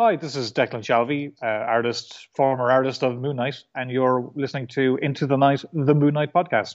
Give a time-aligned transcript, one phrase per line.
[0.00, 4.68] Hi, this is Declan Shalvey, uh, artist, former artist of Moon Knight, and you're listening
[4.68, 6.74] to Into the Night, the Moon Knight podcast.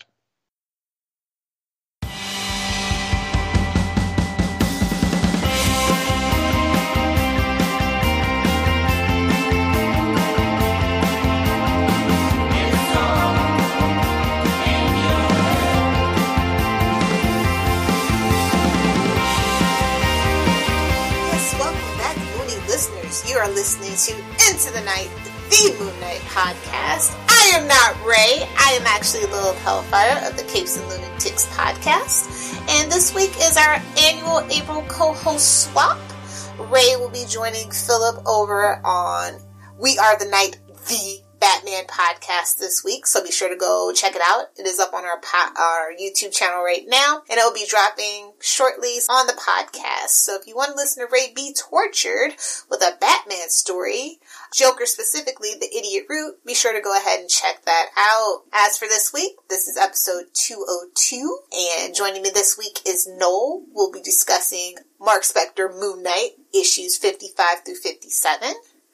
[23.94, 25.09] You listening to Into the Night,
[25.52, 27.16] the Moon Knight podcast.
[27.30, 28.50] I am not Ray.
[28.58, 32.58] I am actually Lilith Hellfire of the Capes and Lunatics podcast.
[32.70, 36.00] And this week is our annual April co-host swap.
[36.72, 39.34] Ray will be joining Philip over on
[39.77, 44.15] We Are the Night, the Batman podcast this week, so be sure to go check
[44.15, 44.45] it out.
[44.55, 47.66] It is up on our po- our YouTube channel right now, and it will be
[47.67, 50.11] dropping shortly on the podcast.
[50.11, 52.35] So if you want to listen to Ray be tortured
[52.69, 54.19] with a Batman story,
[54.53, 58.44] Joker specifically, the Idiot Root, be sure to go ahead and check that out.
[58.53, 61.39] As for this week, this is episode 202,
[61.83, 63.66] and joining me this week is Noel.
[63.73, 68.53] We'll be discussing Marc Spector Moon Knight, issues 55 through 57.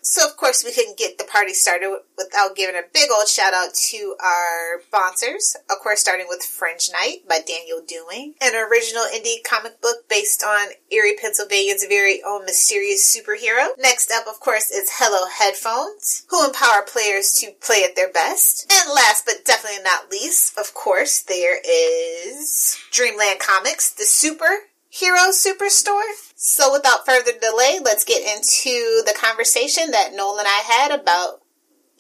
[0.09, 3.53] So of course we couldn't get the party started without giving a big old shout
[3.53, 5.55] out to our sponsors.
[5.69, 10.43] Of course, starting with Fringe Night by Daniel Dewing, an original indie comic book based
[10.43, 13.67] on Erie, Pennsylvania's very own mysterious superhero.
[13.77, 18.65] Next up, of course, is Hello Headphones, who empower players to play at their best.
[18.73, 25.29] And last but definitely not least, of course, there is Dreamland Comics, the super Hero
[25.29, 26.01] Superstore.
[26.35, 31.41] So without further delay, let's get into the conversation that Noel and I had about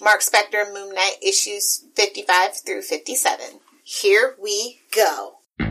[0.01, 3.59] Marc Spector Moon Knight issues 55 through 57.
[3.83, 5.35] Here we go.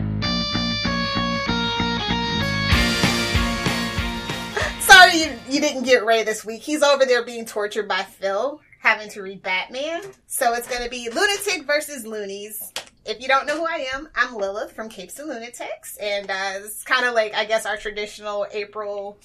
[4.79, 6.61] Sorry you, you didn't get Ray this week.
[6.61, 10.03] He's over there being tortured by Phil, having to read Batman.
[10.27, 12.71] So it's going to be Lunatic versus Loonies.
[13.05, 16.51] If you don't know who I am, I'm Lilith from Capes and Lunatics, and uh,
[16.57, 19.19] it's kind of like I guess our traditional April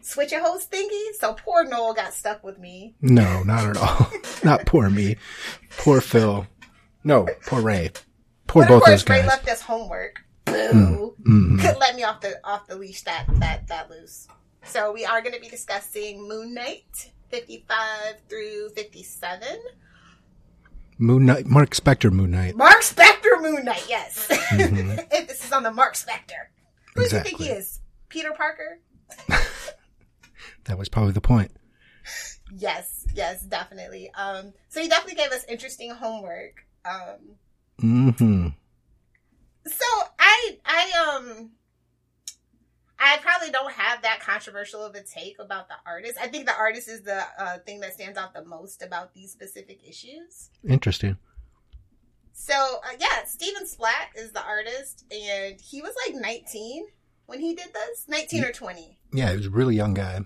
[0.00, 1.12] switch a host thingy.
[1.18, 2.94] So poor Noel got stuck with me.
[3.00, 4.10] No, not at all.
[4.44, 5.16] not poor me.
[5.78, 6.46] Poor Phil.
[7.04, 7.90] No, poor Ray.
[8.46, 10.20] Poor But both of those course, Ray left us homework.
[10.44, 11.14] Boo!
[11.22, 11.60] Mhm.
[11.60, 14.26] Couldn't let me off the off the leash that that that loose.
[14.64, 19.58] So we are going to be discussing Moon Knight, fifty-five through fifty-seven.
[20.98, 22.56] Moon Knight, Marc Spector Moon Knight.
[22.56, 24.28] Marc Spector Moon Knight, yes.
[24.28, 25.08] Mhm.
[25.26, 26.48] this is on the Marc Spector.
[26.94, 27.80] Who do you think he is?
[28.08, 28.78] Peter Parker?
[30.66, 31.50] That was probably the point.
[32.54, 34.12] Yes, yes, definitely.
[34.14, 36.64] Um, so he definitely gave us interesting homework.
[36.84, 37.36] Um,
[37.80, 38.48] hmm
[39.66, 39.84] so
[40.18, 41.50] I, I, um,
[43.04, 46.16] I probably don't have that controversial of a take about the artist.
[46.20, 49.32] I think the artist is the uh, thing that stands out the most about these
[49.32, 50.50] specific issues.
[50.66, 51.16] Interesting.
[52.32, 56.86] So uh, yeah, Stephen Platt is the artist, and he was like 19
[57.26, 58.98] when he did this, 19 or 20.
[59.12, 60.20] Yeah, he was a really young guy.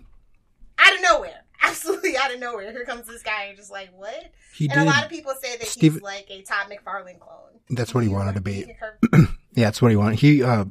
[0.78, 2.70] Out of nowhere, absolutely out of nowhere.
[2.72, 4.32] Here comes this guy, and just like what?
[4.54, 4.82] He and did.
[4.82, 7.60] a lot of people say that Steven- he's like a Todd McFarlane clone.
[7.70, 8.66] That's what he wanted to be.
[9.56, 10.18] Yeah, that's what he wanted.
[10.18, 10.66] He, uh,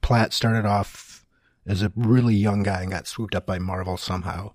[0.00, 1.13] Platt started off
[1.66, 4.52] as a really young guy and got swooped up by Marvel somehow.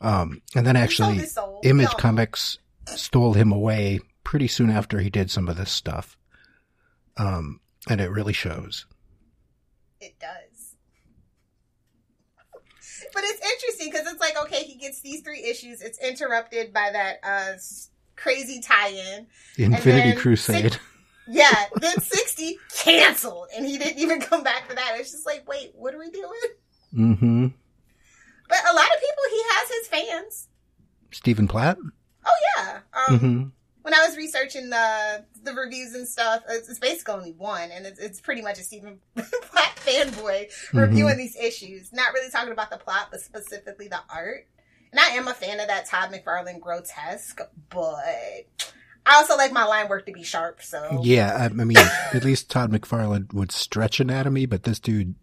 [0.00, 1.20] Um, and then actually.
[1.64, 1.94] Image know.
[1.98, 6.16] Comics stole him away pretty soon after he did some of this stuff.
[7.16, 8.86] Um, and it really shows.
[10.00, 10.76] It does.
[13.12, 15.80] But it's interesting because it's like, okay, he gets these three issues.
[15.80, 17.52] It's interrupted by that uh,
[18.16, 19.26] crazy tie-in.
[19.56, 20.72] Infinity then Crusade.
[20.72, 20.78] six-
[21.30, 24.94] Yeah, then 60 canceled, and he didn't even come back for that.
[24.96, 26.40] It's just like, wait, what are we doing?
[26.94, 27.46] mm-hmm.
[28.48, 30.48] But a lot of people, he has his fans.
[31.10, 31.76] Stephen Platt.
[32.26, 32.78] Oh yeah.
[32.92, 33.42] Um, hmm
[33.82, 37.86] When I was researching the the reviews and stuff, it's, it's basically only one, and
[37.86, 41.92] it's, it's pretty much a Stephen Platt fanboy reviewing these issues.
[41.92, 44.46] Not really talking about the plot, but specifically the art.
[44.92, 48.72] And I am a fan of that Todd McFarlane grotesque, but
[49.08, 50.62] I also like my line work to be sharp.
[50.62, 51.78] So Yeah, I, I mean,
[52.12, 55.14] at least Todd McFarlane would stretch anatomy, but this dude,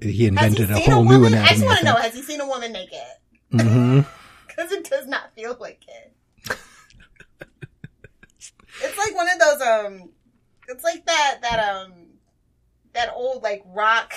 [0.00, 1.34] he has he invented a whole a new woman?
[1.34, 4.04] I just want to know: Has he seen a woman naked?
[4.46, 6.14] Because it does not feel like it.
[8.82, 10.10] it's like one of those um
[10.68, 11.92] it's like that that um
[12.94, 14.14] that old like rock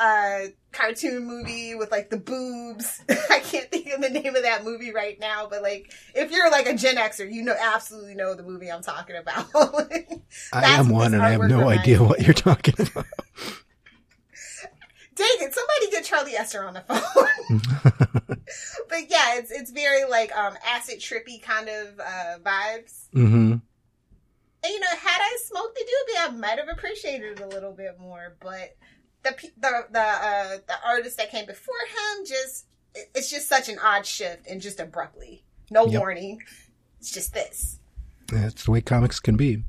[0.00, 3.02] uh cartoon movie with like the boobs.
[3.30, 6.50] I can't think of the name of that movie right now, but like if you're
[6.50, 9.46] like a Gen Xer, you know absolutely know the movie I'm talking about.
[10.52, 13.06] I am one, and I have no idea me what you're talking about.
[15.16, 15.52] Dang it!
[15.52, 17.00] Somebody get Charlie Esther on the phone.
[18.88, 23.08] but yeah, it's it's very like um acid trippy kind of uh vibes.
[23.12, 23.62] hmm And
[24.64, 27.98] you know, had I smoked the doobie, I might have appreciated it a little bit
[28.00, 28.36] more.
[28.40, 28.76] But
[29.22, 32.66] the the the uh, the artist that came before him just
[33.14, 35.98] it's just such an odd shift and just abruptly, no Yep.
[36.00, 36.42] warning.
[36.98, 37.78] It's just this.
[38.28, 39.64] That's the way comics can be.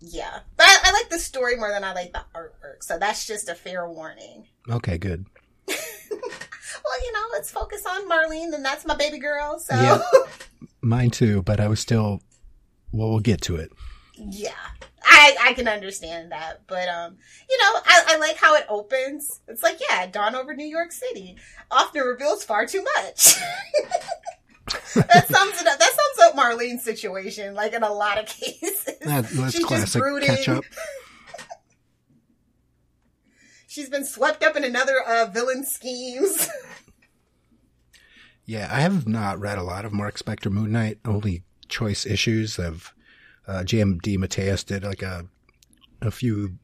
[0.00, 3.26] Yeah, but I, I like the story more than I like the artwork, so that's
[3.26, 4.46] just a fair warning.
[4.70, 5.26] Okay, good.
[5.66, 9.58] Well, you know, let's focus on Marlene, and that's my baby girl.
[9.58, 10.00] So Yeah.
[10.80, 12.20] Mine too, but I was still.
[12.92, 13.70] Well, we'll get to it.
[14.16, 14.52] Yeah.
[15.12, 17.18] I, I can understand that, but um,
[17.48, 19.40] you know, I, I like how it opens.
[19.48, 21.36] It's like, yeah, dawn over New York City
[21.70, 23.34] often reveals far too much.
[24.94, 25.78] that sums it up.
[25.78, 28.84] That sums up Marlene's situation, like in a lot of cases.
[29.02, 30.28] That, that's She's just brooding.
[30.28, 30.64] Catch up.
[33.66, 36.48] She's been swept up in another uh, villain schemes.
[38.44, 40.98] Yeah, I have not read a lot of Marc Spector Moon Knight.
[41.04, 42.92] Only choice issues of
[43.50, 45.26] uh, JM DeMatteis did like a
[46.02, 46.56] a few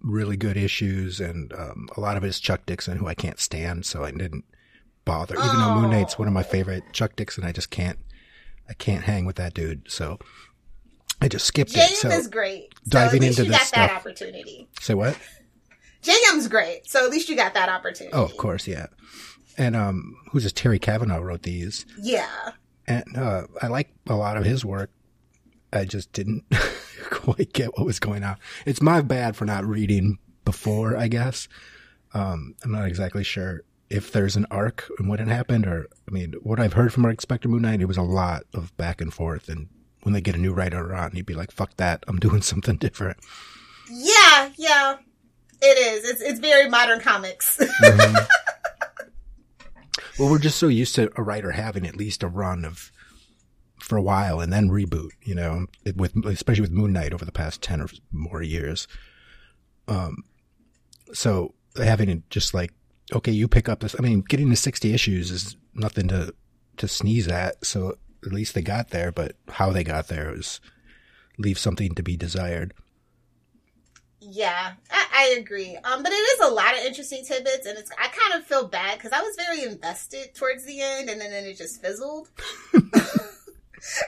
[0.00, 3.38] really good issues, and um, a lot of it is Chuck Dixon, who I can't
[3.40, 4.44] stand, so I didn't
[5.04, 5.34] bother.
[5.36, 7.98] Even though Moon Knight's one of my favorite, Chuck Dixon, I just can't
[8.68, 9.90] I can't hang with that dude.
[9.90, 10.18] So
[11.20, 11.76] I just skipped it.
[11.76, 12.72] James So is great.
[12.84, 14.68] So diving at least into you got this that stuff- opportunity.
[14.80, 15.18] say what?
[16.02, 16.88] JM's great.
[16.88, 18.14] So at least you got that opportunity.
[18.14, 18.86] Oh, of course, yeah.
[19.56, 20.52] And um, who's this?
[20.52, 21.84] Terry Kavanagh wrote these.
[22.00, 22.28] Yeah.
[22.86, 24.90] and uh, I like a lot of his work.
[25.72, 26.44] I just didn't
[27.10, 28.36] quite get what was going on.
[28.66, 31.48] It's my bad for not reading before, I guess.
[32.14, 36.10] Um, I'm not exactly sure if there's an arc and what had happened, or I
[36.10, 39.00] mean, what I've heard from Marc Spector Moon Knight, it was a lot of back
[39.00, 39.48] and forth.
[39.48, 39.68] And
[40.02, 42.76] when they get a new writer on, he'd be like, "Fuck that, I'm doing something
[42.76, 43.18] different."
[43.90, 44.96] Yeah, yeah.
[45.60, 46.08] It is.
[46.08, 47.60] It's it's very modern comics.
[50.18, 52.90] Well, we're just so used to a writer having at least a run of
[53.88, 57.24] for a while and then reboot, you know, it- with especially with Moon Knight over
[57.24, 58.86] the past 10 or more years.
[59.86, 60.24] Um
[61.12, 62.72] so having it just like
[63.14, 66.34] okay, you pick up this I mean, getting to 60 issues is nothing to
[66.76, 67.96] to sneeze at, so
[68.26, 70.60] at least they got there, but how they got there is
[71.38, 72.74] leave something to be desired.
[74.20, 75.76] yeah, I, I agree.
[75.76, 78.66] Um, but it is a lot of interesting tidbits, and it's I kind of feel
[78.68, 82.28] bad because I was very invested towards the end, and then, then it just fizzled.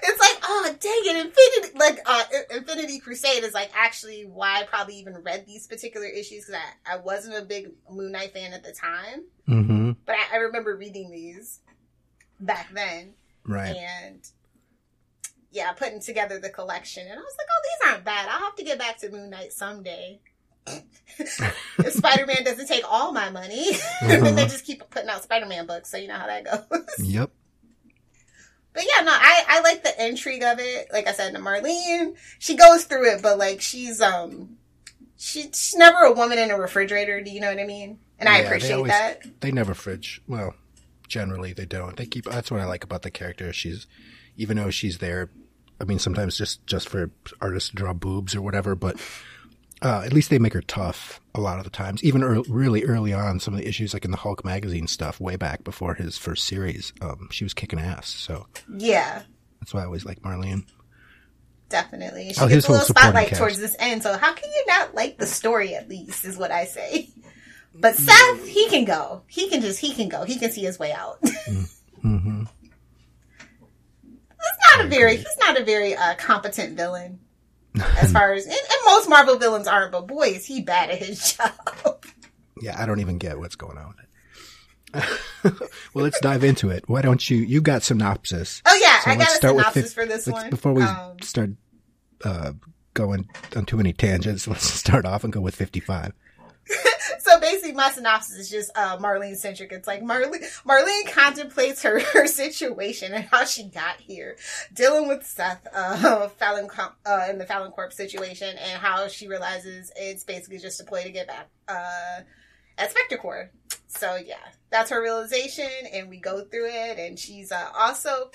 [0.02, 2.22] it's like, oh dang it, Infinity like uh,
[2.56, 6.94] Infinity Crusade is like actually why I probably even read these particular issues because I,
[6.94, 9.96] I wasn't a big Moon Knight fan at the time, Mhm.
[10.06, 11.60] but I, I remember reading these
[12.40, 13.14] back then.
[13.44, 13.74] Right.
[13.76, 14.26] and
[15.50, 17.02] yeah, putting together the collection.
[17.06, 18.28] And I was like, oh, these aren't bad.
[18.28, 20.20] I'll have to get back to Moon Knight someday.
[21.18, 23.72] if Spider Man doesn't take all my money,
[24.02, 26.44] and then they just keep putting out Spider Man books, so you know how that
[26.44, 26.84] goes.
[26.98, 27.30] Yep.
[28.72, 30.88] But yeah, no, I, I like the intrigue of it.
[30.92, 34.56] Like I said, to Marlene, she goes through it, but like she's um
[35.16, 37.98] she, she's never a woman in a refrigerator, do you know what I mean?
[38.18, 39.40] And I Yeah, they appreciate always- that.
[39.40, 40.22] they never fridge.
[40.28, 40.54] Well,
[41.08, 41.96] generally they don't.
[41.96, 42.24] They keep.
[42.26, 43.52] That's what I like about the character.
[43.52, 43.86] She's,
[44.36, 45.30] even though she's there,
[45.80, 48.74] I mean, sometimes just just for artists to draw boobs or whatever.
[48.76, 49.00] But
[49.82, 52.02] uh, at least they make her tough a lot of the times.
[52.04, 55.20] Even ear really early on, some of the issues like in the Hulk magazine stuff,
[55.20, 58.08] way back before his first series, um, she was kicking ass.
[58.08, 58.46] So
[58.76, 59.22] Yeah.
[59.60, 60.64] that's why I always like Marlene.
[61.68, 62.32] Definitely.
[62.32, 63.38] She Oh, his gets a little spotlight cast.
[63.38, 66.50] towards this end, so how can you not like the story at least, is what
[66.50, 67.08] I say.
[67.72, 69.22] But Seth, he can go.
[69.28, 70.24] He can just, he can go.
[70.24, 71.20] He can see his way out.
[72.02, 72.42] hmm
[74.42, 77.20] he's not a very, he's not a very uh, competent villain.
[77.98, 80.98] As far as, and, and most Marvel villains aren't, but boy, is he bad at
[80.98, 82.04] his job.
[82.60, 83.94] Yeah, I don't even get what's going on
[85.44, 86.82] well, let's dive into it.
[86.88, 87.36] Why don't you?
[87.36, 88.60] You got synopsis.
[88.66, 90.50] Oh yeah, So I got a synopsis for this one.
[90.50, 91.50] Before we Um, start
[92.24, 92.54] uh,
[92.92, 96.12] going on too many tangents, let's start off and go with 55.
[97.70, 99.72] Basically my synopsis is just uh Marlene centric.
[99.72, 104.36] It's like Marlene Marlene contemplates her, her situation and how she got here,
[104.74, 106.68] dealing with Seth uh Fallon
[107.06, 111.04] uh in the Fallon Corp situation and how she realizes it's basically just a play
[111.04, 112.20] to get back uh
[112.78, 113.50] at Spectre Corps.
[113.86, 114.36] So yeah,
[114.70, 118.30] that's her realization and we go through it and she's uh also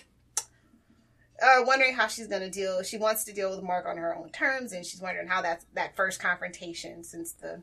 [1.42, 2.82] uh, wondering how she's going to deal.
[2.82, 5.66] She wants to deal with Marc on her own terms, and she's wondering how that
[5.74, 7.62] that first confrontation since the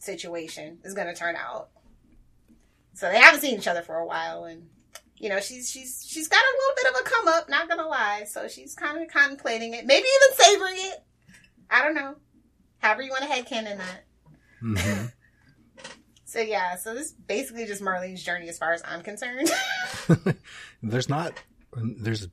[0.00, 1.68] situation is going to turn out.
[2.94, 4.68] So they haven't seen each other for a while, and
[5.16, 7.48] you know she's she's she's got a little bit of a come up.
[7.48, 11.04] Not gonna lie, so she's kind of contemplating it, maybe even savoring it.
[11.70, 12.16] I don't know.
[12.78, 14.04] However you want to headcanon that.
[14.60, 15.06] hmm
[16.24, 19.50] So yeah, so this is basically just Marlene's journey as far as I'm concerned.
[20.82, 21.32] there's not
[21.74, 22.28] there's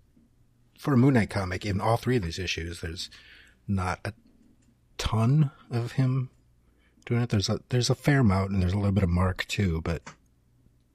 [0.78, 2.82] for a Moon Knight comic in all three of these issues.
[2.82, 3.10] There's
[3.68, 4.14] not a
[5.00, 6.30] ton of him
[7.08, 7.30] doing it.
[7.30, 10.04] There's a there's a fair amount, and there's a little bit of Marc too, but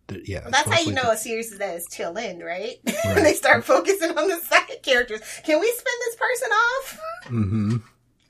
[0.07, 2.76] the, yeah, Well, that's how you know a series that is tail end, right?
[3.04, 5.21] when they start focusing on the side characters.
[5.45, 7.00] Can we spin this person off?
[7.26, 7.76] Mm-hmm.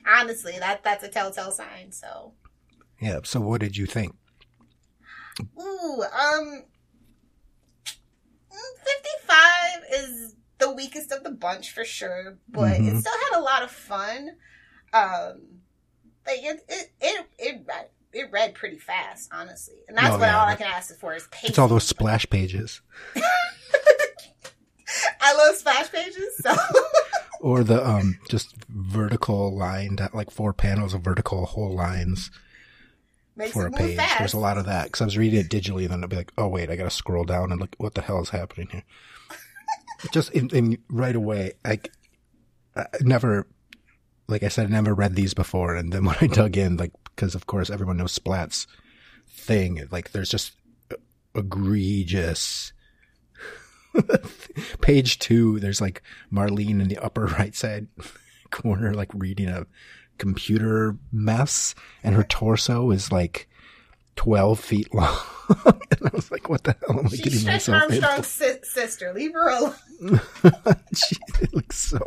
[0.07, 1.91] Honestly, that that's a telltale sign.
[1.91, 2.33] So
[2.99, 3.19] yeah.
[3.23, 4.15] So what did you think?
[5.59, 6.63] Ooh, um,
[8.51, 12.93] fifty-five is the weakest of the bunch for sure, but Mhm.
[12.95, 14.37] it still had a lot of fun.
[14.93, 15.61] Um,
[16.25, 20.25] like it, it, it, it, read- it read pretty fast, honestly, and that's Oh, what
[20.27, 21.49] yeah, all I can ask for is patience.
[21.51, 22.81] It's all those splash pages,
[25.21, 26.53] I love splash pages, so
[27.41, 32.29] or the um just vertical lined like four panels of vertical whole lines
[33.35, 33.97] makes for a page.
[33.97, 34.19] fast.
[34.19, 36.15] There's a lot of that because I was reading it digitally, and then I'd be
[36.17, 38.67] like, oh wait, I got to scroll down and look what the hell is happening
[38.71, 38.83] here.
[40.13, 41.91] Just in, in right away, like
[42.75, 43.47] I never,
[44.27, 46.91] like I said, I never read these before, and then when I dug in, like
[47.03, 48.67] because of course everyone knows Splat's
[49.29, 50.53] thing, like there's just
[51.35, 52.73] egregious.
[54.81, 56.01] Page two, there's like
[56.31, 57.87] Marlene in the upper right side
[58.51, 59.67] corner, like reading a
[60.17, 63.47] computer mess, and her torso is like
[64.15, 65.17] 12 feet long.
[65.65, 68.07] and I was like, what the hell am I She's getting myself into?
[68.07, 69.13] Armstrong's si- sister.
[69.13, 70.21] Leave her alone.
[70.95, 71.99] she it looks so.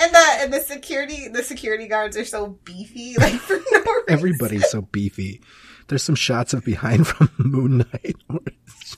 [0.00, 4.04] And the and the security the security guards are so beefy, like for no reason.
[4.08, 5.40] Everybody's so beefy.
[5.88, 8.16] There's some shots of behind from Moon Knight.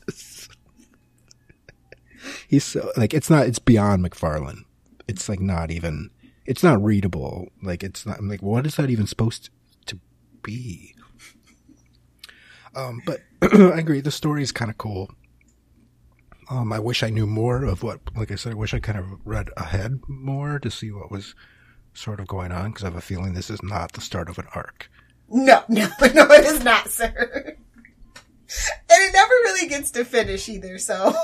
[0.07, 0.51] just-
[2.47, 3.47] He's so like it's not.
[3.47, 4.65] It's beyond McFarlane.
[5.09, 6.11] It's like not even.
[6.47, 7.49] It's not readable.
[7.63, 8.19] Like it's not.
[8.19, 9.51] I'm like, what is that even supposed
[9.87, 9.99] to
[10.43, 10.95] be?
[12.77, 14.01] Um, but I agree.
[14.01, 15.11] The story is kind of cool.
[16.51, 18.01] Um, I wish I knew more of what.
[18.17, 21.35] Like I said, I wish I kind of read ahead more to see what was
[21.95, 24.39] sort of going on because I have a feeling this is not the start of
[24.39, 24.91] an arc.
[25.29, 27.57] No, no, no, it is not, sir.
[28.91, 31.15] And it never really gets to finish either, so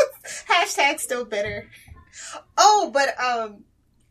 [0.48, 1.68] hashtag still bitter.
[2.56, 3.64] Oh, but um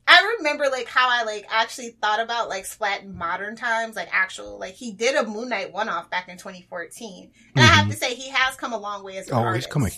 [0.07, 4.09] I remember like how I like actually thought about like Splat in modern times, like
[4.11, 7.31] actual like he did a Moon Knight one off back in 2014.
[7.55, 9.65] And I have to say he has come a long way as an Oh, artist.
[9.67, 9.91] he's coming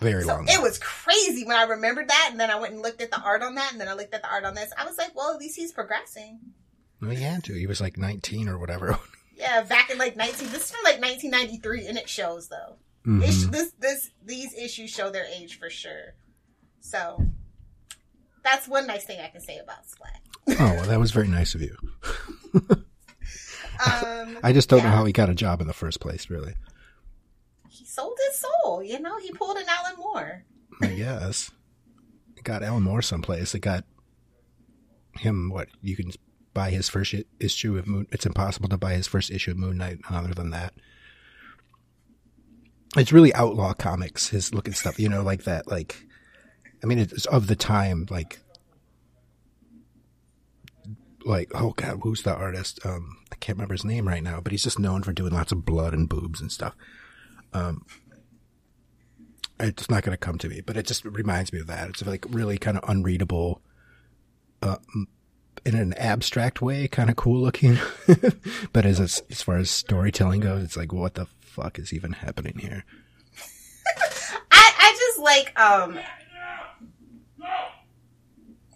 [0.00, 0.46] very So long.
[0.48, 3.20] it was crazy when I remembered that, and then I went and looked at the
[3.20, 4.70] art on that, and then I looked at the art on this.
[4.78, 6.38] I was like, well, at least he's progressing.
[7.00, 7.54] Well, he had to.
[7.54, 8.98] He was like 19 or whatever.
[9.40, 10.48] Yeah, back in like 19.
[10.48, 12.74] This is from like 1993, and it shows though.
[13.06, 13.22] Mhm.
[13.22, 16.16] Ish- this this these issues show their age for sure.
[16.80, 17.24] So
[18.42, 20.20] that's one nice thing I can say about Splat.
[20.48, 21.76] Oh, well, that was very nice of you.
[23.86, 26.54] Um, I just don't know how he got a job in the first place, really.
[27.88, 28.82] Sold his soul.
[28.82, 30.44] You know, he pulled an Alan Moore.
[30.82, 31.50] I guess.
[32.36, 33.54] It got Alan Moore someplace.
[33.54, 33.84] It got
[35.14, 35.68] him, what?
[35.80, 36.12] You can
[36.52, 38.06] buy his first issue of Moon.
[38.12, 40.74] It's impossible to buy his first issue of Moon Knight other than that.
[42.96, 45.66] It's really outlaw comics, his look and stuff, you know, like that.
[45.66, 46.06] Like,
[46.82, 48.38] I mean, it's of the time, like,
[51.24, 52.84] like, oh God, who's the artist?
[52.84, 55.52] Um, I can't remember his name right now, but he's just known for doing lots
[55.52, 56.74] of blood and boobs and stuff.
[57.52, 57.84] Um,
[59.60, 61.88] it's not going to come to me, but it just reminds me of that.
[61.88, 63.60] It's like really kind of unreadable,
[64.62, 64.76] uh,
[65.64, 67.78] in an abstract way, kind of cool looking.
[68.72, 72.58] but as as far as storytelling goes, it's like what the fuck is even happening
[72.58, 72.84] here?
[74.50, 75.98] I I just like um.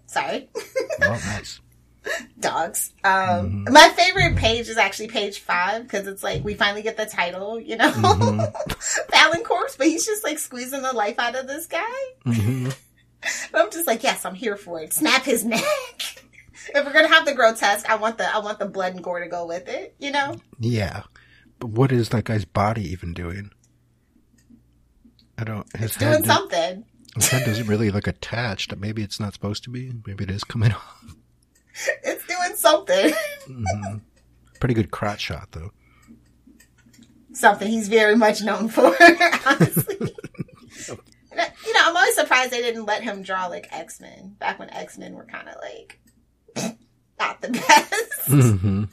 [0.07, 0.50] Sorry.
[1.00, 1.61] Oh, nice.
[2.38, 2.92] Dogs.
[3.04, 7.06] Um, my favorite page is actually page five because it's like we finally get the
[7.06, 7.90] title, you know,
[9.11, 11.80] Fallon Corpse, but he's just like squeezing the life out of this guy.
[12.25, 12.68] hmm
[13.54, 14.92] I'm just like, yes, I'm here for it.
[14.92, 15.62] Snap his neck.
[16.75, 19.21] if we're gonna have the grotesque, I want the I want the blood and gore
[19.21, 20.35] to go with it, you know.
[20.59, 21.04] Yeah,
[21.61, 23.50] but what is that guy's body even doing?
[25.38, 25.66] I don't.
[25.76, 26.85] His head, Doing something.
[27.14, 28.75] his head doesn't really look attached.
[28.76, 29.92] Maybe it's not supposed to be.
[30.06, 31.04] Maybe it is coming off.
[32.05, 33.12] It's doing something.
[33.47, 33.97] hmm
[34.61, 35.71] Pretty good crotch shot though.
[37.33, 38.95] something he's very much known for,
[39.47, 39.97] honestly.
[41.64, 44.69] You know, I'm always surprised they didn't let him draw like X Men back when
[44.71, 45.99] X Men were kind of like
[47.19, 48.26] not the best.
[48.29, 48.85] hmm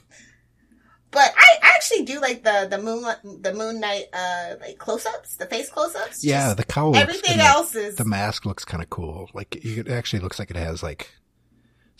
[1.10, 3.04] But I actually do like the the moon
[3.42, 6.24] the Moon Knight uh like close ups, the face close ups.
[6.24, 6.96] Yeah, the cowl.
[6.96, 9.28] everything else is The mask looks kind of cool.
[9.34, 11.10] Like it actually looks like it has like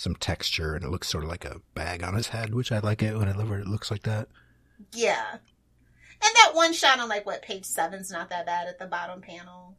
[0.00, 2.78] some texture, and it looks sort of like a bag on his head, which I
[2.78, 4.28] like it whenever it looks like that.
[4.92, 5.32] Yeah.
[5.32, 9.20] And that one shot on like what page seven's not that bad at the bottom
[9.20, 9.76] panel.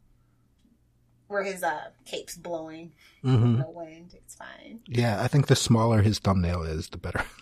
[1.28, 2.92] Where his uh cape's blowing.
[3.22, 4.12] hmm No wind.
[4.14, 4.80] It's fine.
[4.86, 7.24] Yeah, I think the smaller his thumbnail is, the better.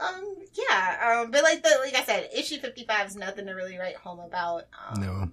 [0.00, 1.20] Um, yeah.
[1.22, 3.96] Um, but like the like I said, issue fifty five is nothing to really write
[3.96, 4.64] home about.
[4.88, 5.30] Um, No,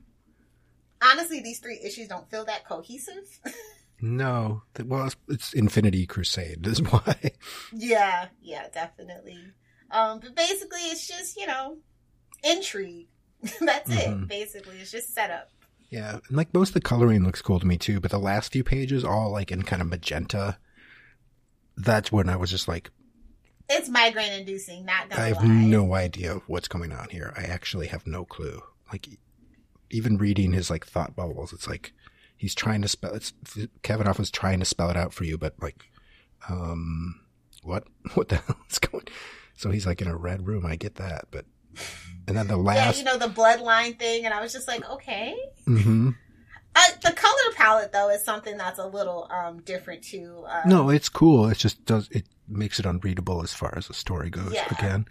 [1.01, 3.39] honestly, these three issues don't feel that cohesive.
[4.01, 4.63] no.
[4.83, 7.31] Well, it's, it's Infinity Crusade, is why.
[7.73, 9.39] yeah, yeah, definitely.
[9.91, 11.77] Um, but basically, it's just you know
[12.43, 13.07] intrigue.
[13.61, 14.23] That's Mhm.
[14.23, 14.27] it.
[14.27, 15.49] Basically, it's just setup.
[15.89, 18.51] Yeah, and like most of the coloring looks cool to me too, but the last
[18.51, 20.57] few pages, all like in kind of magenta.
[21.77, 22.89] That's when I was just like,
[23.69, 24.85] It's migraine inducing.
[24.85, 25.45] Not I have lie.
[25.47, 27.33] no idea what's going on here.
[27.37, 28.61] I actually have no clue.
[28.91, 29.07] Like,
[29.89, 31.93] even reading his like thought bubbles, it's like
[32.35, 33.13] he's trying to spell.
[33.13, 33.33] It's
[33.83, 35.89] Kavanagh is trying to spell it out for you, but like,
[36.49, 37.19] um,
[37.63, 39.07] what what the hell is going?
[39.55, 40.65] So he's like in a red room.
[40.65, 41.45] I get that, but
[42.27, 44.87] and then the last, Yeah, you know the bloodline thing, and I was just like,
[44.89, 45.35] okay.
[45.65, 46.11] hmm
[46.75, 50.43] Uh, the color palette though is something that's a little um different too.
[50.47, 51.47] Uh, no, it's cool.
[51.49, 54.53] It just does it makes it unreadable as far as the story goes.
[54.53, 54.67] Yeah.
[54.71, 55.05] Again,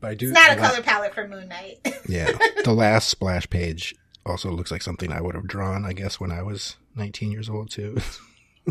[0.00, 0.26] but I do.
[0.30, 1.78] it's not a color palette for Moon Knight.
[2.08, 2.30] Yeah,
[2.64, 3.94] the last splash page
[4.26, 5.84] also looks like something I would have drawn.
[5.84, 7.98] I guess when I was 19 years old too.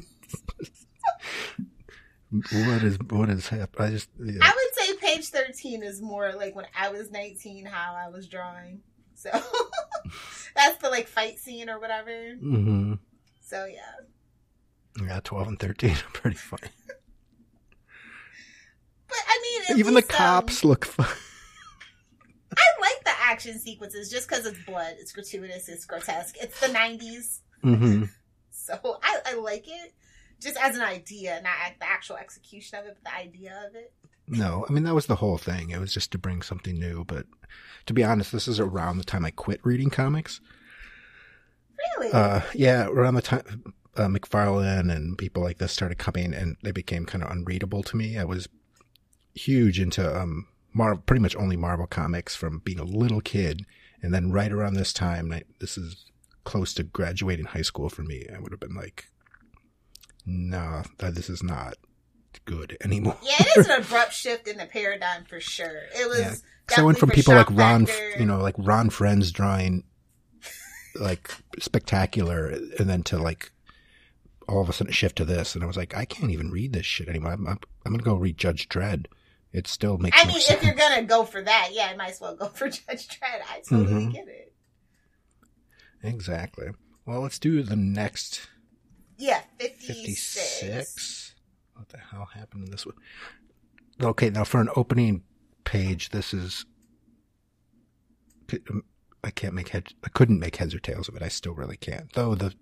[2.31, 3.87] what is what is happening?
[3.87, 4.39] I just yeah.
[4.41, 8.27] I would say page thirteen is more like when I was nineteen, how I was
[8.27, 8.81] drawing.
[9.15, 9.29] So
[10.55, 12.33] that's the like fight scene or whatever.
[12.35, 12.93] hmm
[13.41, 16.69] So yeah, yeah, 12 and 13 are pretty funny.
[19.07, 21.07] but I mean, at Even the um, cops look fun.
[22.57, 26.67] I like the action sequences just because it's blood, it's gratuitous, it's grotesque, it's the
[26.67, 27.39] '90s.
[27.61, 28.03] hmm
[28.51, 29.93] So I, I like it
[30.39, 33.93] just as an idea, not the actual execution of it, but the idea of it.
[34.27, 35.71] No, I mean that was the whole thing.
[35.71, 37.03] It was just to bring something new.
[37.03, 37.25] But
[37.87, 40.39] to be honest, this is around the time I quit reading comics.
[41.97, 42.11] Really?
[42.13, 46.71] Uh, yeah, around the time uh, McFarlane and people like this started coming, and they
[46.71, 48.17] became kind of unreadable to me.
[48.17, 48.47] I was
[49.35, 53.65] huge into um, Marvel, pretty much only Marvel comics from being a little kid,
[54.01, 56.05] and then right around this time, I, this is
[56.43, 58.25] close to graduating high school for me.
[58.33, 59.09] I would have been like,
[60.25, 61.75] "No, that this is not
[62.45, 65.83] good anymore." yeah, it is an abrupt shift in the paradigm for sure.
[65.95, 66.19] It was.
[66.19, 66.35] Yeah.
[66.77, 68.19] I went from people like Ron, factor.
[68.19, 69.83] you know, like Ron Frenz drawing
[70.95, 73.51] like spectacular, and then to like
[74.47, 76.73] all of a sudden shift to this, and I was like, I can't even read
[76.73, 77.31] this shit anymore.
[77.33, 79.05] I'm, I'm, I'm gonna go read Judge Dredd.
[79.51, 80.59] It still makes I mean, sense.
[80.59, 83.41] if you're gonna go for that, yeah, I might as well go for Judge Dredd.
[83.49, 84.13] I totally Mhm.
[84.13, 84.53] get it.
[86.03, 86.67] Exactly.
[87.05, 88.47] Well, let's do the next
[89.17, 90.59] Yeah, 56.
[90.59, 91.35] 56.
[91.73, 92.95] What the hell happened in this one?
[94.01, 95.23] Okay, now for an opening
[95.65, 96.65] page, this is.
[99.23, 99.89] I can't make head.
[100.03, 101.21] I couldn't make heads or tails of it.
[101.21, 102.11] I still really can't.
[102.13, 102.53] Though the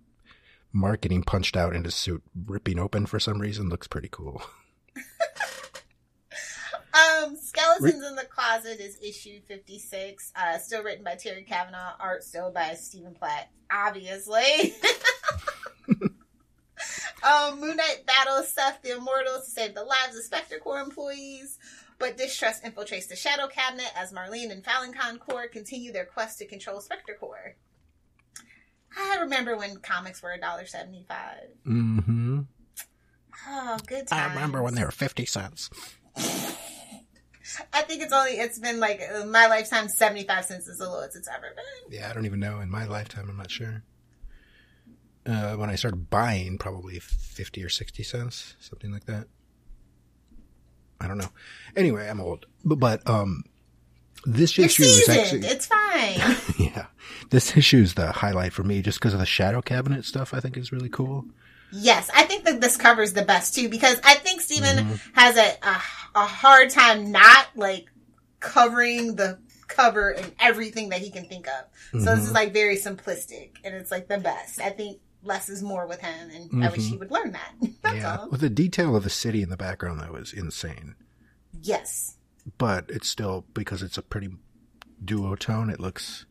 [0.74, 4.42] marketing punched out in his suit, ripping open for some reason, looks pretty cool.
[6.94, 10.32] Um, Skeletons in the Closet is issue 56.
[10.36, 14.42] Uh, still written by Terry Kavanagh, art still by Stephen Platt, obviously.
[17.24, 21.60] um, Moon Knight battles Seth the Immortal to save the lives of Spectre Corps employees,
[22.00, 26.46] but distrust infiltrates the Shadow Cabinet as Marlene and Falincon Corps continue their quest to
[26.46, 27.56] control Spectre Corps.
[28.98, 31.06] I remember when comics were $1.75.
[31.68, 32.40] Mm-hmm.
[33.48, 34.12] Oh, good times.
[34.12, 35.70] I remember when they were 50 cents.
[37.74, 40.90] I think it's only it's been like uh, my lifetime seventy five cents is the
[40.90, 41.98] lowest it's ever been.
[42.00, 42.60] Yeah, I don't even know.
[42.60, 43.84] In my lifetime, I'm not sure.
[45.26, 49.28] Uh, when I started buying, probably 50 or 60 cents, something like that.
[51.02, 51.30] I don't know.
[51.76, 52.46] Anyway, I'm old.
[52.64, 53.44] But, but um,
[54.26, 55.46] this You're issue is actually.
[55.46, 56.38] It's fine.
[56.58, 56.86] yeah.
[57.30, 60.40] This issue is the highlight for me just because of the shadow cabinet stuff, I
[60.40, 61.26] think is really cool.
[61.74, 65.20] yes, I think that this covers the best too because I think Stephen Mm-hmm.
[65.20, 65.82] has a, a
[66.22, 67.86] a hard time not like
[68.40, 71.66] covering the cover and everything that he can think of.
[71.92, 72.22] So this Mm-hmm.
[72.24, 74.62] is like very simplistic and it's like the best.
[74.62, 76.90] I think less is more with him and I wish Mhm.
[76.92, 77.54] he would learn that.
[77.82, 78.18] That's yeah.
[78.18, 78.30] all.
[78.30, 80.96] Well, the detail of the city in the background, though, is insane.
[81.62, 82.16] Yes.
[82.58, 84.30] But it's still, because it's a pretty
[85.04, 86.26] duotone, it looks.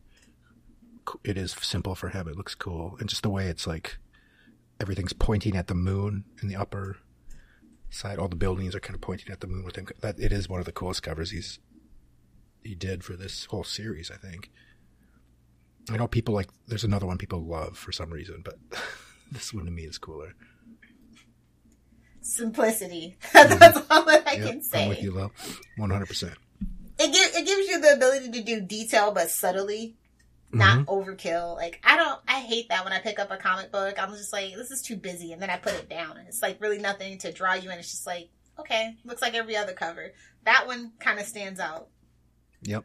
[1.22, 2.26] It is simple for him.
[2.26, 2.96] It looks cool.
[2.98, 3.98] And just the way it's like
[4.80, 6.96] everything's pointing at the moon in the upper
[7.90, 8.18] side.
[8.18, 9.86] All the buildings are kind of pointing at the moon with him.
[10.00, 11.58] That it is one of the coolest covers he's
[12.62, 14.10] he did for this whole series.
[14.10, 14.50] I think.
[15.90, 16.48] I know people like.
[16.66, 18.58] There's another one people love for some reason, but
[19.32, 20.34] this one to me is cooler.
[22.20, 23.16] simplicity.
[23.32, 23.92] That's mm-hmm.
[23.92, 24.82] all that I Yep, can say.
[24.82, 25.30] I'm with you, Lo.
[25.78, 26.34] 100%.
[26.98, 29.96] It gives it gives you the ability to do detail, but subtly,
[30.58, 30.90] not Mm-hmm.
[30.90, 31.56] overkill.
[31.56, 33.94] Like I don't, I hate that when I pick up a comic book.
[33.98, 36.42] I'm just like, this is too busy, and then I put it down, and it's
[36.42, 37.78] like really nothing to draw you in.
[37.78, 40.12] It's just like, okay, looks like every other cover.
[40.44, 41.88] That one kind of stands out.
[42.62, 42.84] Yep.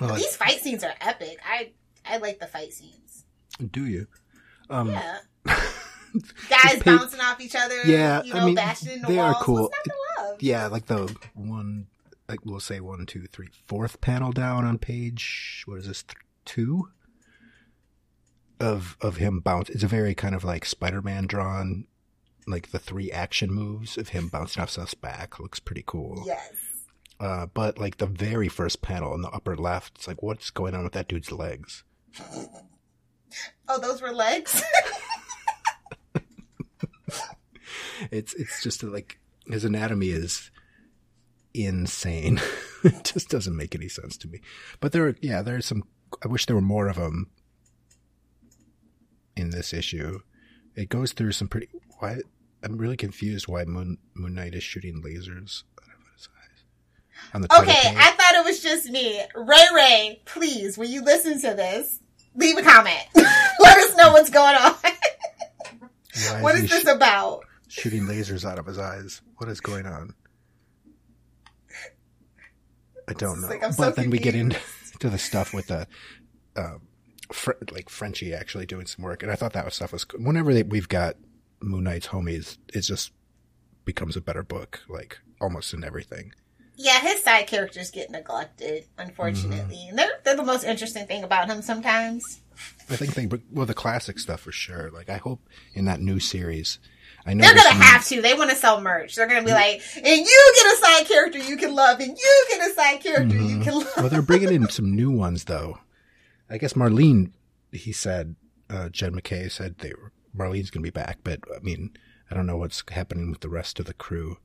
[0.00, 1.38] Well, These fight scenes are epic.
[1.44, 1.72] I
[2.06, 3.24] I like the fight scenes.
[3.72, 4.06] do you?
[4.70, 5.18] Um, Yeah.
[6.48, 7.82] Guys bouncing off each other.
[7.84, 8.54] Yeah, you I mean,
[9.06, 9.64] they are cool.
[9.64, 10.42] What's not to love?
[10.42, 11.86] Yeah, like the one,
[12.28, 15.62] like we'll say one, two, three, fourth panel down on page.
[15.66, 16.02] What is this?
[16.02, 16.88] Th- two
[18.60, 19.70] of of him bounce.
[19.70, 21.86] It's a very kind of like Spider-Man drawn,
[22.46, 25.38] like the three action moves of him bouncing off Seth's back.
[25.38, 26.22] Looks pretty cool.
[26.26, 26.52] Yes.
[27.20, 30.74] Uh, but like the very first panel in the upper left, it's like what's going
[30.74, 31.84] on with that dude's legs?
[33.68, 34.64] Oh, those were legs.
[38.10, 40.50] It's it's just like his anatomy is
[41.64, 42.40] insane.
[42.84, 44.40] it just doesn't make any sense to me.
[44.80, 45.84] But there, are, yeah, there's some.
[46.24, 47.30] I wish there were more of them
[49.36, 50.20] in this issue.
[50.74, 51.68] It goes through some pretty.
[51.98, 52.18] Why?
[52.62, 56.64] I'm really confused why Moon Moon Knight is shooting lasers out of his eyes
[57.34, 57.94] on the Okay.
[57.96, 59.22] I thought it was just me.
[59.34, 62.00] Ray Ray, please, when you listen to this,
[62.34, 63.04] leave a comment.
[63.14, 64.74] Let us know what's going on.
[64.82, 67.44] Why what is this sh- about?
[67.68, 69.20] shooting lasers out of his eyes?
[69.36, 70.14] What is going on?
[73.08, 73.48] I don't know.
[73.48, 74.58] like, I'm so but then we get into
[75.00, 75.86] the stuff with the
[76.56, 76.82] um,
[77.32, 80.20] fr- like Frenchie actually doing some work, and I thought that was stuff was cool.
[80.20, 81.16] whenever they, we've got
[81.60, 83.12] Moon Knight's homies, it just
[83.84, 86.32] becomes a better book, like almost in everything.
[86.76, 89.74] Yeah, his side characters get neglected, unfortunately.
[89.74, 89.88] Mm-hmm.
[89.90, 92.40] And they're, they're the most interesting thing about him sometimes.
[92.88, 94.90] I think they well the classic stuff for sure.
[94.90, 95.40] Like I hope
[95.74, 96.78] in that new series,
[97.28, 98.22] I know They're gonna some- have to.
[98.22, 99.14] They want to sell merch.
[99.14, 102.46] They're gonna be like, and you get a side character you can love, and you
[102.48, 103.62] get a side character you Mhm.
[103.64, 103.92] can love.
[103.98, 105.78] well, they're bringing in some new ones though.
[106.48, 107.32] I guess Marlene,
[107.70, 108.34] he said,
[108.70, 111.90] uh, Jed MacKay said they were, Marlene's going to be back, but I mean,
[112.30, 114.38] I don't know what's happening with the rest of the crew.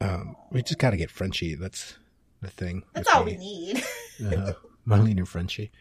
[0.00, 1.54] Um, we just got to get Frenchie.
[1.54, 1.96] That's
[2.40, 2.82] the thing.
[2.92, 3.32] That's all me.
[3.32, 3.84] we need.
[4.22, 4.52] Uh,
[4.86, 5.72] Marlene and Frenchie.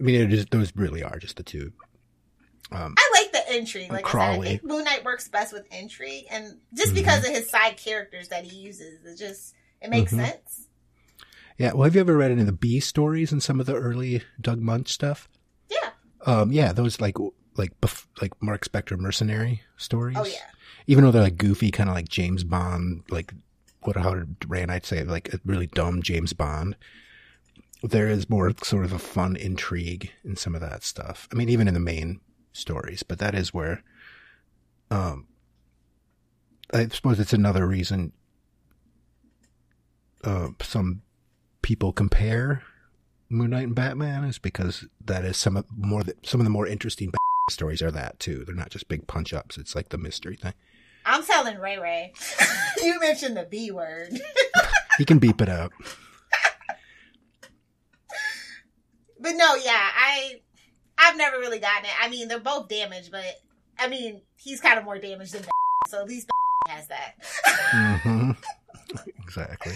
[0.00, 1.72] I mean, it is, those really are just the two.
[2.70, 3.21] Um, I like
[3.52, 3.92] intrigue.
[3.92, 4.48] Like I said, I Crawley.
[4.48, 6.96] think Moon Knight works best with intrigue, and just Mhm.
[6.96, 10.26] because of his side characters that he uses, it just it makes Mhm.
[10.26, 10.68] sense.
[11.58, 11.72] yeah.
[11.72, 14.22] Well, have you ever read any of the B stories and some of the early
[14.40, 15.28] Doug Moench stuff?
[15.68, 15.90] Yeah.
[16.24, 17.16] Um, yeah, those like
[17.56, 20.16] like bef- like Marc Spector mercenary stories.
[20.18, 20.38] Oh yeah.
[20.86, 23.32] even though they're like goofy, kind of like James Bond, like
[23.82, 26.76] what how did Ray I'd say like a really dumb James Bond.
[27.82, 31.28] There is more sort of a fun intrigue in some of that stuff.
[31.32, 32.20] I mean, even in the main
[32.52, 33.82] stories, but that is where,
[34.90, 35.26] um,
[36.72, 38.12] I suppose it's another reason.
[40.24, 41.02] Uh, some
[41.62, 42.62] people compare
[43.28, 46.66] Moon Knight and Batman is because that is some of more some of the more
[46.66, 47.12] interesting
[47.50, 48.44] stories are that too.
[48.44, 49.58] They're not just big punch ups.
[49.58, 50.54] It's like the mystery thing.
[51.04, 52.12] I'm telling Ray Ray.
[52.82, 54.12] you mentioned the B word.
[54.98, 55.72] He can beep it out.
[59.18, 60.40] But no, yeah, I
[60.98, 61.92] I've never really gotten it.
[62.00, 63.40] I mean, they're both damaged, but
[63.78, 65.44] I mean, he's kind of more damaged than
[65.88, 66.30] so at least
[66.68, 67.14] has that.
[67.72, 68.30] mm-hmm.
[69.22, 69.74] exactly.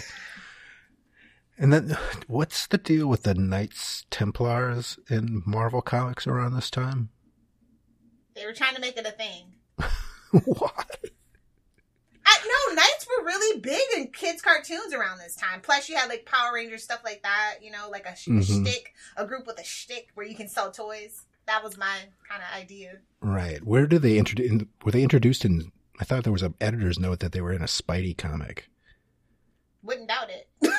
[1.59, 7.09] And then, what's the deal with the Knights Templars in Marvel Comics around this time?
[8.37, 9.45] they were trying to make it a thing.
[10.45, 10.99] what?
[12.25, 12.96] I no, Knights
[13.47, 15.61] really big in kids' cartoons around this time.
[15.61, 17.55] Plus, you had like Power Rangers stuff like that.
[17.61, 18.41] You know, like a, sh- Mhm.
[18.41, 21.23] a shtick, a group with a shtick where you can sell toys.
[21.45, 21.95] That was my
[22.29, 22.97] kind of idea.
[23.21, 23.63] Right.
[23.63, 24.63] Where did they introduce?
[24.83, 25.71] Were they introduced in?
[25.99, 28.69] I thought there was an editor's note that they were in a Spidey comic.
[29.83, 30.49] Wouldn't doubt it.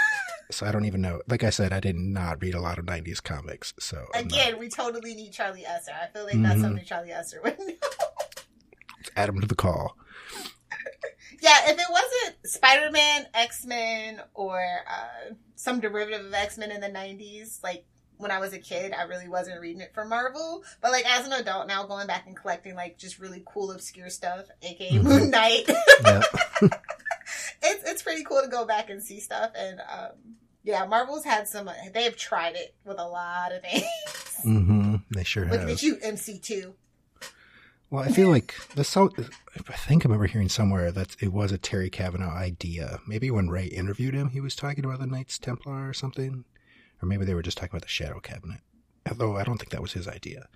[0.51, 1.21] So I don't even know.
[1.29, 3.75] Like I said, I did not read a lot of '90s comics.
[3.79, 5.93] So I'm not- Again, we totally need Charlie Esser.
[5.93, 6.63] I feel like that's Mhm.
[6.63, 7.67] something Charlie Esser would know.
[7.67, 9.95] let's add him to the call.
[11.41, 16.71] Yeah, if it wasn't Spider Man, X Men, or uh, some derivative of X Men
[16.71, 17.85] in the 90s, like
[18.17, 20.65] when I was a kid, I really wasn't reading it for Marvel.
[20.81, 24.11] But like as an adult now, going back and collecting like just really cool, obscure
[24.11, 25.03] stuff, aka Mhm.
[25.05, 25.65] Moon Knight,
[27.63, 29.53] it's, it's pretty cool to go back and see stuff.
[29.57, 30.11] And um,
[30.65, 33.85] yeah, Marvel's had some, they have tried it with a lot of things.
[34.45, 34.97] Mm-hmm.
[35.11, 35.69] They sure Look have.
[35.69, 36.73] at you, MC2.
[37.91, 39.11] Well, I feel like the so.
[39.57, 43.01] I think I remember hearing somewhere that it was a Terry Kavanagh idea.
[43.07, 46.45] Maybe when Ray interviewed him, he was talking about the Knights Templar or something,
[47.03, 48.61] or maybe they were just talking about the Shadow Cabinet.
[49.09, 50.49] Although I don't think that was his idea.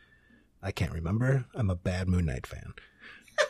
[0.62, 1.46] I can't remember.
[1.54, 2.74] I'm a bad Moon Knight fan,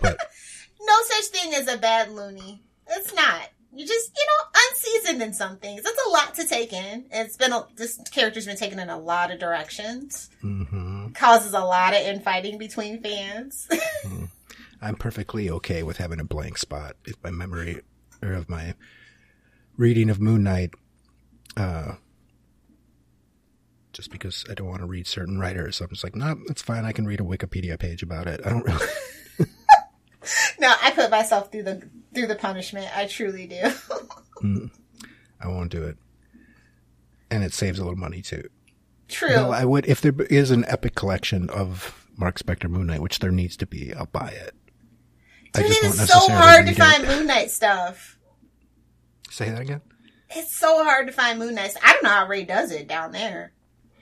[0.00, 0.16] but
[0.80, 2.62] no such thing as a bad loony.
[2.86, 3.48] It's not.
[3.74, 5.82] You just, you know, unseasoned in some things.
[5.84, 7.06] It's a lot to take in.
[7.10, 10.28] It's been a, this character's been taken in a lot of directions.
[10.40, 13.68] hmm Causes a lot of infighting between fans.
[14.82, 17.80] I'm perfectly okay with having a blank spot if my memory
[18.22, 18.74] or of my
[19.76, 20.70] reading of Moon Knight.
[21.56, 21.92] Uh,
[23.92, 26.84] just because I don't want to read certain writers, I'm just like, no, it's fine.
[26.84, 28.40] I can read a Wikipedia page about it.
[28.44, 28.86] I don't really.
[30.58, 32.96] no, I put myself through the through the punishment.
[32.96, 33.70] I truly do.
[34.40, 34.66] Hmm.
[35.40, 35.96] I won't do it.
[37.30, 38.48] And it saves a little money too.
[39.08, 39.28] True.
[39.36, 43.20] No, I would if there is an epic collection of Marc Spector Moon Knight, which
[43.20, 43.94] there needs to be.
[43.94, 44.54] I'll buy it.
[45.52, 47.08] Dude, won't it's so hard to find it.
[47.08, 48.18] Moon Knight stuff.
[49.30, 49.80] Say that again.
[50.30, 51.76] It's so hard to find Moon Knight.
[51.84, 53.52] I don't know how Ray does it down there.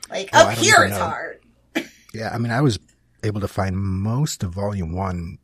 [0.08, 1.04] Like Oh, up here, it's know.
[1.04, 1.40] hard.
[2.14, 2.78] Yeah, I mean, I was
[3.24, 5.36] able to find most of Volume One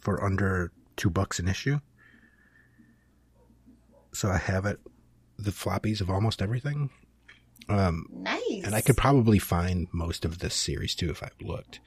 [0.00, 1.78] for under two bucks an issue.
[4.12, 4.78] So I have it,
[5.38, 6.88] the floppies of almost everything,
[7.68, 8.62] um, Nice.
[8.64, 11.80] and I could probably find most of this series too if I looked.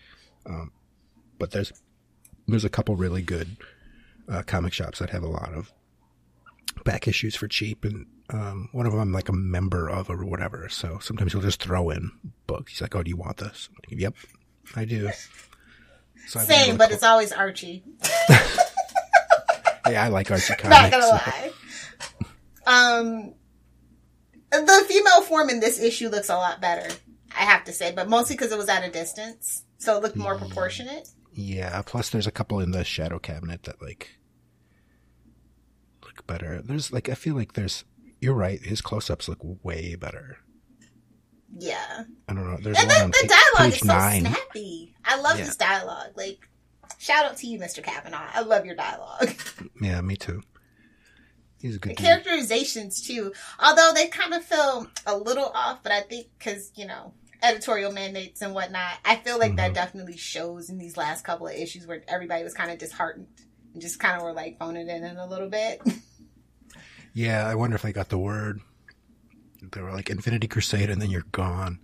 [0.46, 0.72] Um,
[1.40, 1.72] but there's
[2.48, 3.58] there's a couple really good
[4.28, 5.72] uh, comic shops that have a lot of
[6.86, 10.24] back issues for cheap, and um, one of them I'm like a member of or
[10.26, 10.70] whatever.
[10.70, 12.12] So sometimes he'll just throw in
[12.46, 12.74] books.
[12.74, 14.14] He's like, "Oh, do you want this?" Like, yep,
[14.76, 15.10] I do.
[16.28, 17.84] So Same, but co- it's always Archie.
[19.96, 20.70] I like Archie comics.
[20.82, 21.52] Not gonna so- lie.
[22.66, 23.34] Um,
[24.52, 26.88] the female form in this issue looks a lot better.
[27.36, 30.16] I have to say, but mostly because it was at a distance, so it looked
[30.16, 31.08] more proportionate.
[31.34, 34.10] Yeah, plus there's a couple in the shadow cabinet that like
[36.04, 36.62] look better.
[36.64, 37.84] There's like I feel like there's
[38.20, 40.38] you're right, his close ups look way better.
[41.58, 42.58] Yeah, I don't know.
[42.62, 44.22] There's and one the, on the dialogue page is so nine.
[44.22, 44.96] snappy.
[45.06, 45.46] I love Yeah.
[45.46, 46.12] this dialogue.
[46.16, 46.49] Like,
[46.98, 47.84] shout out to you, Mr.
[47.84, 48.30] Kavanagh.
[48.34, 49.30] I love your dialogue.
[49.82, 50.42] Yeah, me too.
[51.62, 52.06] He's a The good dude.
[52.06, 56.86] characterizations too, although they kind of feel a little off, but I think because you
[56.88, 59.58] know editorial mandates and whatnot, I feel like Mm-hmm.
[59.58, 63.28] that definitely shows in these last couple of issues where everybody was kind of disheartened
[63.74, 65.82] and just kind of were like phoning it in a little bit.
[67.14, 68.60] Yeah, I wonder if I got the word.
[69.62, 71.80] They were like Infinity Crusade, and then you're gone.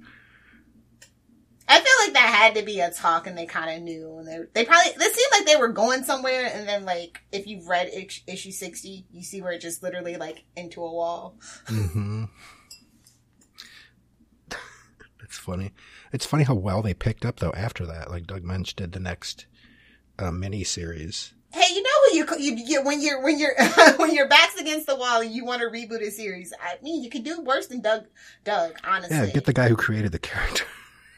[1.67, 4.17] I feel like that had to be a talk, and they kind of knew.
[4.17, 7.47] And they they probably it seemed like they were going somewhere, and then like if
[7.47, 11.37] you've read ish- issue sixty, you see where it just literally like into a wall.
[11.67, 12.25] Mm-hmm.
[15.23, 15.73] It's funny.
[16.13, 18.09] It's funny how well they picked up though after that.
[18.11, 19.47] Like Doug Moench did the next
[20.19, 21.33] uh, mini series.
[21.51, 23.55] Hey, you know when you you, you when you're when you're
[23.97, 26.53] when your back's against the wall and you want to reboot a series.
[26.61, 28.05] I mean, you could do worse than Doug.
[28.43, 29.17] Doug, honestly.
[29.17, 30.65] Yeah, get the guy who created the character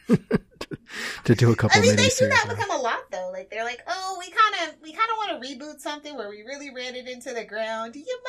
[1.24, 3.30] to, do a couple I mean, they do that become a lot though.
[3.32, 6.30] Like they're like, oh, we kind of we kind of want to reboot something where
[6.30, 7.94] we really ran it into the ground.
[7.94, 8.20] Do you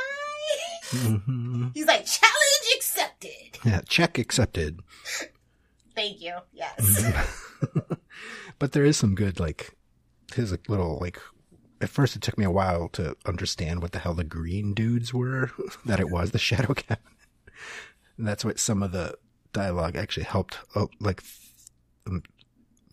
[0.92, 1.20] mind?
[1.20, 3.59] hmm He's like, challenge accepted.
[3.64, 4.81] Yeah, check accepted.
[5.94, 6.37] Thank you.
[6.53, 6.79] Yes.
[6.79, 7.94] Mm-hmm.
[8.59, 9.74] but there is some good like
[10.35, 11.18] his little like.
[11.81, 15.14] At first, it took me a while to understand what the hell the green dudes
[15.14, 15.53] were.
[15.85, 16.98] That it was the Shadow Cabinet.
[18.16, 19.16] And that's what some of the
[19.53, 20.59] dialogue actually helped.
[20.74, 21.22] Oh, like,
[22.09, 22.23] I'm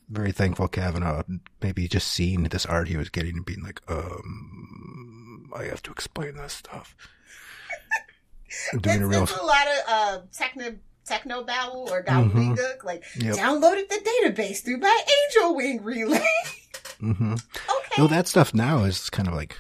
[0.10, 1.24] very thankful Kavanagh
[1.62, 5.92] maybe just seeing this art he was getting and being like, um, I have to
[5.92, 6.96] explain this stuff.
[8.74, 9.24] I'm doing a real.
[9.24, 10.76] a lot of uh, techno
[11.06, 12.54] techno babble or Mm-hmm.
[12.86, 13.36] Like Yep.
[13.36, 16.24] downloaded the database through my Angel Wing relay.
[17.00, 17.96] hmm okay.
[17.98, 19.58] No, that stuff now is kind of like,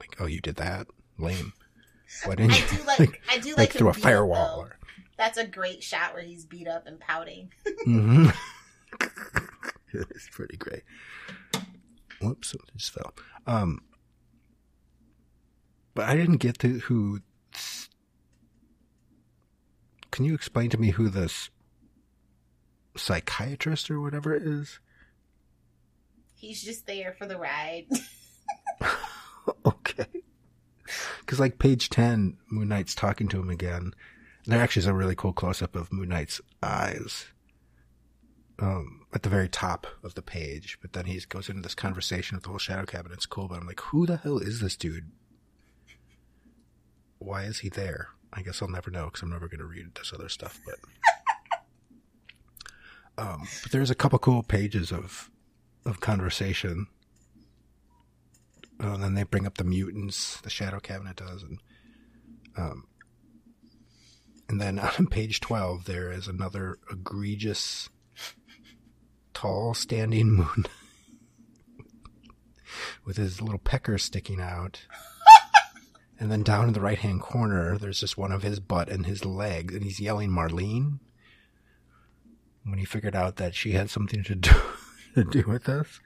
[0.00, 0.86] like, oh, you did that,
[1.18, 1.52] lame.
[2.24, 2.78] Why didn't I you?
[2.78, 4.56] do like I do like, like through a firewall.
[4.56, 4.62] though.
[4.62, 4.76] Or,
[5.20, 7.52] That's a great shot where he's beat up and pouting.
[7.84, 8.28] hmm
[9.92, 10.82] it's pretty great.
[12.22, 13.12] Whoops, it just fell.
[13.46, 13.82] Um,
[15.94, 17.20] but I didn't get to who.
[20.10, 21.50] Can you explain to me who this
[22.96, 24.80] psychiatrist or whatever it is?
[26.34, 27.88] He's just there for the ride.
[29.66, 30.06] okay.
[31.20, 33.92] Because like page ten, Moon Knight's talking to him again.
[34.50, 37.26] There actually is a really cool close up of Moon Knight's eyes.
[38.58, 42.36] Um, at the very top of the page, but then he goes into this conversation
[42.36, 43.14] with the whole shadow cabinet.
[43.14, 45.12] It's cool, but I'm like, who the hell is this dude?
[47.18, 48.08] Why is he there?
[48.32, 50.60] I guess I'll never know because I'm never going to read this other stuff.
[50.66, 50.78] But,
[53.24, 55.30] um, but there's a couple cool pages of
[55.86, 56.86] of conversation
[58.82, 61.58] uh, and then they bring up the mutants, the Shadow Cabinet does, and
[62.56, 62.84] um,
[64.50, 67.88] and then on page twelve there is another egregious,
[69.32, 70.66] tall standing moon
[73.04, 74.86] with his little pecker sticking out.
[76.18, 79.06] and then down in the right hand corner, there's just one of his butt and
[79.06, 80.98] his leg, and he's yelling Marlene.
[82.64, 84.50] When he figured out that she had something to do
[85.14, 86.00] to do with this,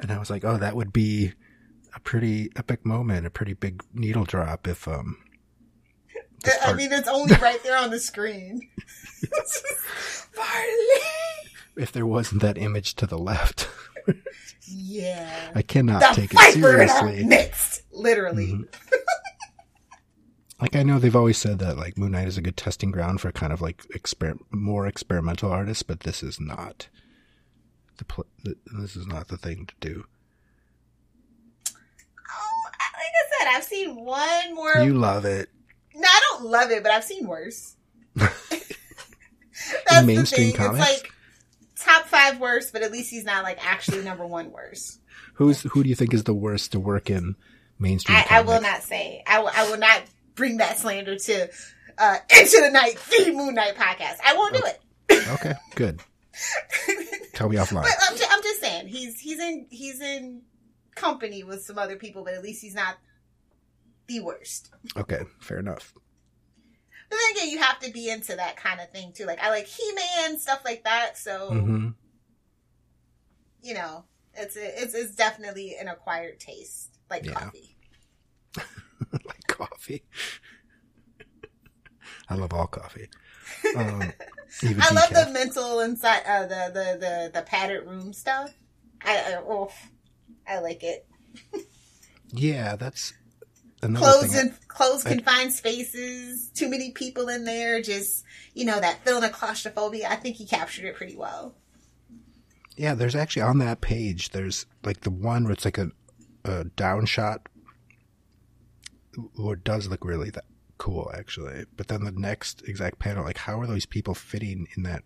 [0.00, 1.32] and I was like, oh, that would be
[1.94, 5.16] a pretty epic moment, a pretty big needle drop if um.
[6.64, 8.68] I mean, it's only right there on the screen.
[11.76, 13.68] If there wasn't that image to the left,
[14.66, 15.50] Yeah.
[15.54, 17.24] I cannot the take it viper in our seriously.
[17.24, 18.46] midst, literally.
[18.52, 18.68] Mhm.
[20.60, 23.20] like I know they've always said that like Moon Knight is a good testing ground
[23.20, 26.88] for kind of like exper- more experimental artists, but this is not
[27.98, 30.04] the, pl- the this is not the thing to do.
[32.28, 34.78] Oh, like I said, I've seen one more.
[34.82, 35.48] You love it.
[35.98, 37.74] No, I don't love it, but I've seen worse.
[38.14, 40.54] That's mainstream the thing.
[40.54, 40.88] comics?
[40.88, 41.12] It's like
[41.76, 45.00] top five worst, but at least he's not like actually number one worst.
[45.34, 47.36] Who's who do you think is the worst to work in
[47.78, 48.16] mainstream?
[48.16, 49.22] I, I will not say.
[49.26, 50.02] I will, not
[50.34, 51.48] bring that slander to
[51.98, 54.18] uh, Into the Knight, the Moon Knight podcast.
[54.24, 55.28] I won't do it.
[55.28, 56.00] Okay, good.
[57.34, 57.82] Tell me offline.
[57.82, 60.42] But I'm just, I'm just saying he's he's in he's in
[60.94, 62.96] company with some other people, but at least he's not
[64.08, 64.70] the worst.
[64.96, 65.94] Okay, fair enough.
[67.10, 69.26] But then again, you have to be into that kind of thing too.
[69.26, 71.16] Like I like He Man stuff like that.
[71.18, 71.88] So hmm
[73.62, 77.34] you know, it's a, it's it's definitely an acquired taste, like Yeah.
[77.34, 77.76] coffee.
[79.24, 80.04] like coffee.
[82.28, 83.08] I love all coffee.
[83.74, 84.12] Um,
[84.80, 88.52] I love the mental inside uh, the the the the padded room stuff.
[89.04, 89.70] I, I oh,
[90.46, 91.06] I like it.
[92.32, 93.12] Yeah, that's
[93.80, 99.04] Closed and closed I- confined spaces, too many people in there, just you know that
[99.04, 100.08] feeling of claustrophobia.
[100.08, 101.54] I think he captured it pretty well.
[102.76, 104.30] Yeah, there's actually on that page.
[104.30, 105.90] There's like the one where it's like a,
[106.44, 107.48] a down shot,
[109.34, 110.44] what does look really that
[110.78, 111.64] cool actually.
[111.76, 115.02] But then the next exact panel, like how are those people fitting in that?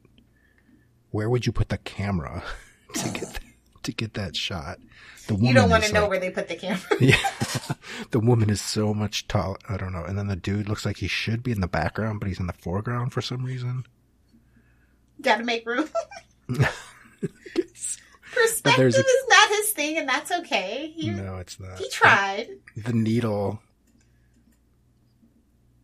[1.10, 2.42] Where would you put the camera
[2.94, 3.40] to get that,
[3.84, 4.78] to get that shot?
[5.26, 6.80] The woman You don't want to know like- where they put the camera.
[7.00, 7.16] Yeah,
[8.10, 9.56] the woman is so much tall.
[9.68, 10.04] I don't know.
[10.04, 12.46] And then the dude looks like he should be in the background, but he's in
[12.46, 13.84] the foreground for some reason.
[15.20, 15.88] Got to make room.
[18.32, 20.92] Perspective a- is not his thing, and that's okay.
[20.96, 21.78] He no, it's not.
[21.78, 22.48] he tried.
[22.76, 23.60] the needle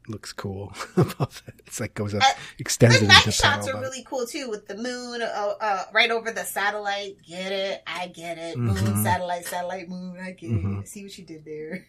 [0.08, 1.54] looks cool above it.
[1.66, 4.76] It's like goes up, Uh, extends The night shots are really cool too, with the
[4.76, 7.16] moon uh, uh, right over the satellite.
[7.26, 7.82] Get it?
[7.86, 8.56] I get it.
[8.58, 9.02] Moon, Mhm.
[9.02, 10.18] satellite, satellite, moon.
[10.20, 10.82] I get Mhm.
[10.82, 10.88] it.
[10.88, 11.86] See what you did there.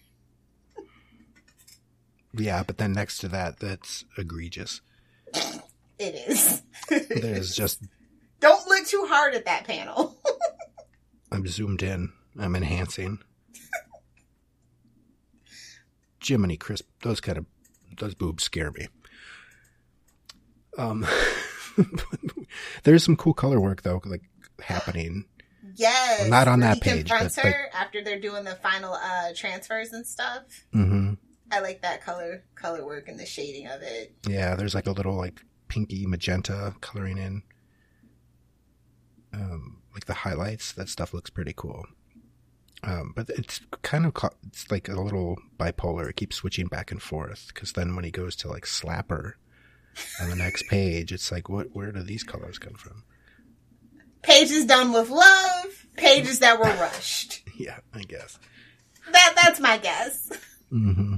[2.34, 4.82] Yeah, but then next to that, that's egregious.
[5.97, 6.62] It is.
[6.89, 7.82] There's just
[8.39, 10.17] Don't look too hard at that panel.
[11.32, 12.13] I'm zoomed in.
[12.39, 13.19] I'm enhancing.
[16.23, 16.88] Jiminy crisp.
[17.01, 17.45] Those kind of
[17.99, 18.88] those boobs scare me.
[20.77, 21.05] Um,
[22.83, 24.21] there's some cool color work though, like
[24.62, 25.25] happening.
[25.75, 26.29] yes.
[26.29, 29.91] Not on that he page, confronts but- her after they're doing the final uh, transfers
[29.93, 30.43] and stuff.
[30.73, 31.13] hmm
[31.51, 34.13] I like that color color work and the shading of it.
[34.27, 37.41] Yeah, there's like a little like pinky magenta coloring in.
[39.33, 41.85] Um, like the highlights, that stuff looks pretty cool.
[42.83, 46.09] Um, but it's kind of co- it's like a little bipolar.
[46.09, 49.33] It keeps switching back and forth because then when he goes to like slapper
[50.21, 51.67] on the next page, it's like what?
[51.73, 53.03] Where do these colors come from?
[54.21, 55.85] Pages done with love.
[55.97, 57.43] Pages that were rushed.
[57.59, 58.39] Yeah, I guess.
[59.11, 60.31] That that's my guess.
[60.69, 61.15] hmm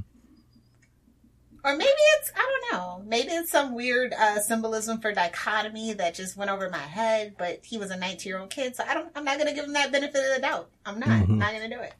[1.64, 2.40] Or maybe it's I
[2.72, 3.04] don't know.
[3.08, 7.36] Maybe it's some weird uh, symbolism for dichotomy that just went over my head.
[7.38, 9.10] But he was a 19 year old kid, so I don't.
[9.16, 10.70] I'm not gonna give him that benefit of the doubt.
[10.86, 11.10] I'm not.
[11.10, 11.38] Mhm.
[11.38, 11.94] Not gonna do it.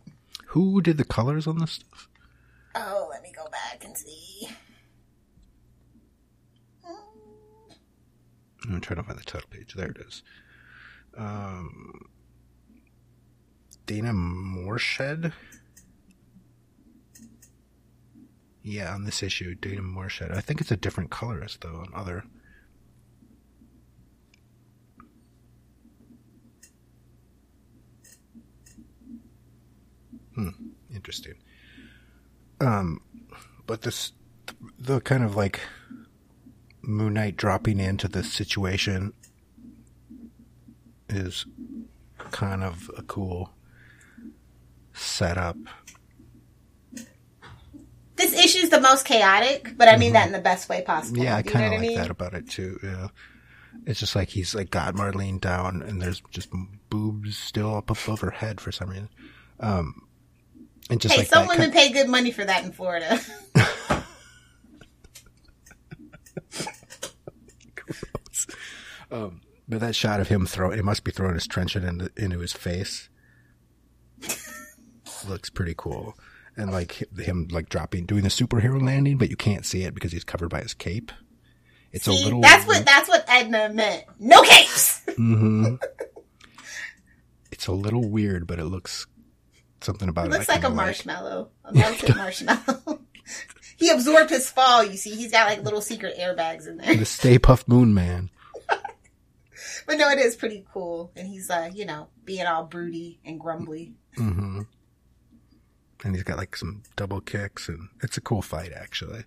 [0.48, 2.10] Who did the colors on this stuff?
[2.76, 4.50] Oh, let me go back and see.
[8.70, 9.74] I'm trying to find the title page.
[9.74, 10.22] There it is.
[11.18, 12.10] Um,
[13.88, 15.34] Dana Moreshead.
[18.64, 20.36] Yeah, on this issue, Dana Moreshead.
[20.36, 22.24] I think it's a different colorist though on other.
[30.36, 30.50] Hmm.
[30.94, 31.36] Interesting.
[32.60, 33.02] Um,
[33.66, 34.12] but this,
[34.78, 35.60] the kind of like
[36.82, 39.14] Moon Knight dropping into this situation
[41.10, 41.46] is
[42.18, 43.52] kind of a cool
[44.94, 45.58] setup.
[48.32, 51.18] This issue's the most chaotic, but I mean that in the best way possible.
[51.18, 51.26] Mm-hmm.
[51.26, 51.98] Yeah, I kind of like mean?
[51.98, 52.80] that about it too.
[52.82, 53.08] Yeah,
[53.86, 56.50] it's just like he's like got Marlene down, and there's just
[56.90, 59.10] boobs still up above her head for some reason.
[59.60, 60.08] Um,
[60.90, 63.20] And just hey, like some women pay good money for that in Florida.
[69.12, 72.40] um, but that shot of him throwing, it must be throwing his trenchant into, into
[72.40, 73.10] his face.
[75.28, 76.16] looks pretty cool.
[76.58, 80.12] And like him like dropping, doing the superhero landing, but you can't see it because
[80.12, 81.12] he's covered by his cape.
[81.94, 82.42] It's See, a little.
[82.42, 84.04] that's what that's what Edna meant.
[84.20, 85.02] No capes.
[85.16, 85.76] hmm
[87.52, 89.08] It's a little weird, but it looks
[89.82, 90.32] something about It it.
[90.34, 93.00] looks like a kinda marshmallow, a melted marshmallow.
[93.78, 94.84] he absorbed his fall.
[94.84, 96.96] You see, he's got like little secret airbags in there.
[96.96, 98.30] The Stay Puft Moon Man.
[99.88, 103.40] But no, it is pretty cool, and he's uh, you know, being all broody and
[103.40, 103.96] grumbly.
[104.16, 104.62] hmm
[106.04, 109.24] And he's got like some double kicks, and it's a cool fight actually.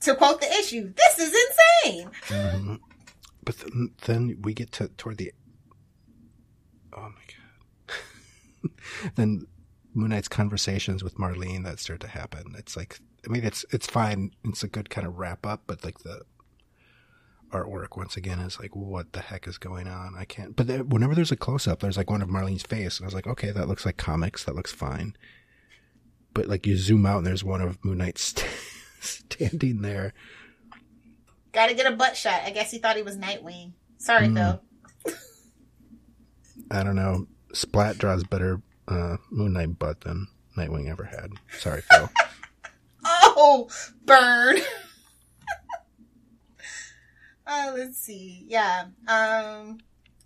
[0.00, 1.34] To quote the issue, this is
[1.84, 2.10] insane.
[2.26, 2.74] hmm
[3.44, 5.32] But then, then we get to toward the.
[6.92, 7.94] Oh my
[8.66, 8.70] god!
[9.16, 9.46] then
[9.94, 12.54] Moon Knight's conversations with Marlene that start to happen.
[12.58, 14.32] It's like I mean, it's it's fine.
[14.44, 16.22] It's a good kind of wrap up, but like the
[17.50, 20.14] artwork once again is like, what the heck is going on?
[20.18, 20.56] I can't.
[20.56, 23.14] But whenever there's a close up, there's like one of Marlene's face, and I was
[23.14, 24.44] like, okay, that looks like comics.
[24.44, 25.16] That looks fine.
[26.34, 28.46] But like you zoom out, and there's one of Moon Knight st-
[29.00, 30.12] standing there.
[31.52, 32.42] Got to get a butt shot.
[32.44, 33.72] I guess he thought he was Nightwing.
[33.98, 34.34] Sorry, Mm.
[35.04, 35.14] Phil.
[36.70, 37.26] I don't know.
[37.52, 40.26] Splat draws better uh, Moon Knight butt than
[40.58, 41.30] Nightwing ever had.
[41.58, 42.10] Sorry, Phil.
[43.06, 43.68] Oh,
[44.06, 44.56] burn.
[47.46, 48.44] uh, let's see.
[48.48, 48.86] Yeah.
[49.06, 49.78] Um.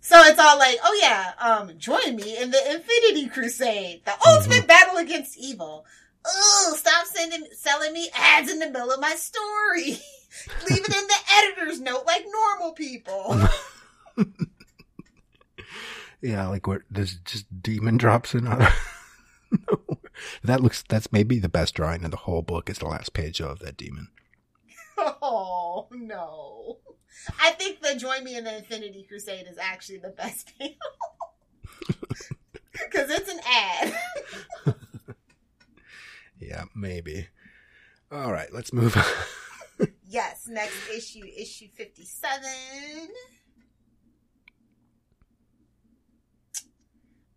[0.09, 4.65] So it's all like, oh yeah, um, join me in the Infinity Crusade, the ultimate
[4.65, 5.85] battle against evil.
[6.25, 9.83] Oh, stop sending selling me ads in the middle of my story.
[10.67, 13.39] Leave it in the editor's note like normal people.
[16.23, 18.67] yeah, like where there's just demon drops in on
[20.43, 23.39] That looks that's maybe the best drawing in the whole book is the last page
[23.41, 24.07] of that demon.
[24.97, 26.58] Oh no.
[27.41, 30.75] I think the Join Me in the Infinity Crusade is actually the best panel.
[32.71, 33.93] Because it's an ad.
[36.39, 37.27] Yeah, maybe.
[38.11, 39.87] All right, let's move on.
[40.07, 42.41] Yes, next issue, issue 57.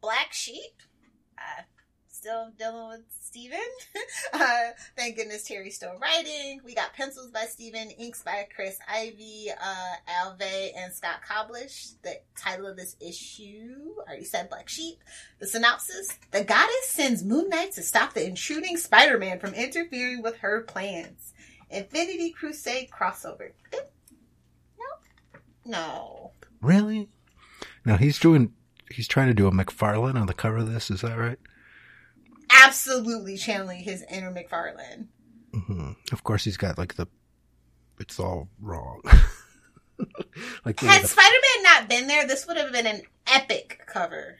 [0.01, 0.83] Black Sheep.
[2.23, 3.59] Still dealing with Stephen.
[4.33, 6.61] uh, thank goodness Terry's still writing.
[6.65, 11.95] We got pencils by Stephen, inks by Chris Ivy, uh, Al Vey, and Scott Koblish.
[12.03, 14.99] The title of this issue, I already said Black Sheep.
[15.41, 20.23] The synopsis The goddess sends Moon Knight to stop the intruding Spider Man from interfering
[20.23, 21.33] with her plans.
[21.71, 23.51] Infinity Crusade crossover.
[24.79, 24.87] No.
[25.65, 26.31] No.
[26.61, 27.09] Really?
[27.85, 28.53] Now he's doing
[28.93, 31.41] he's trying to do a McFarlane on the cover of this, is that right?
[32.65, 35.07] Absolutely channeling his inner McFarlane.
[35.55, 37.07] hmm Of course he's got like the
[37.99, 39.01] it's all wrong.
[40.65, 44.39] like Had the- Spider Man not been there, this would have been an epic cover.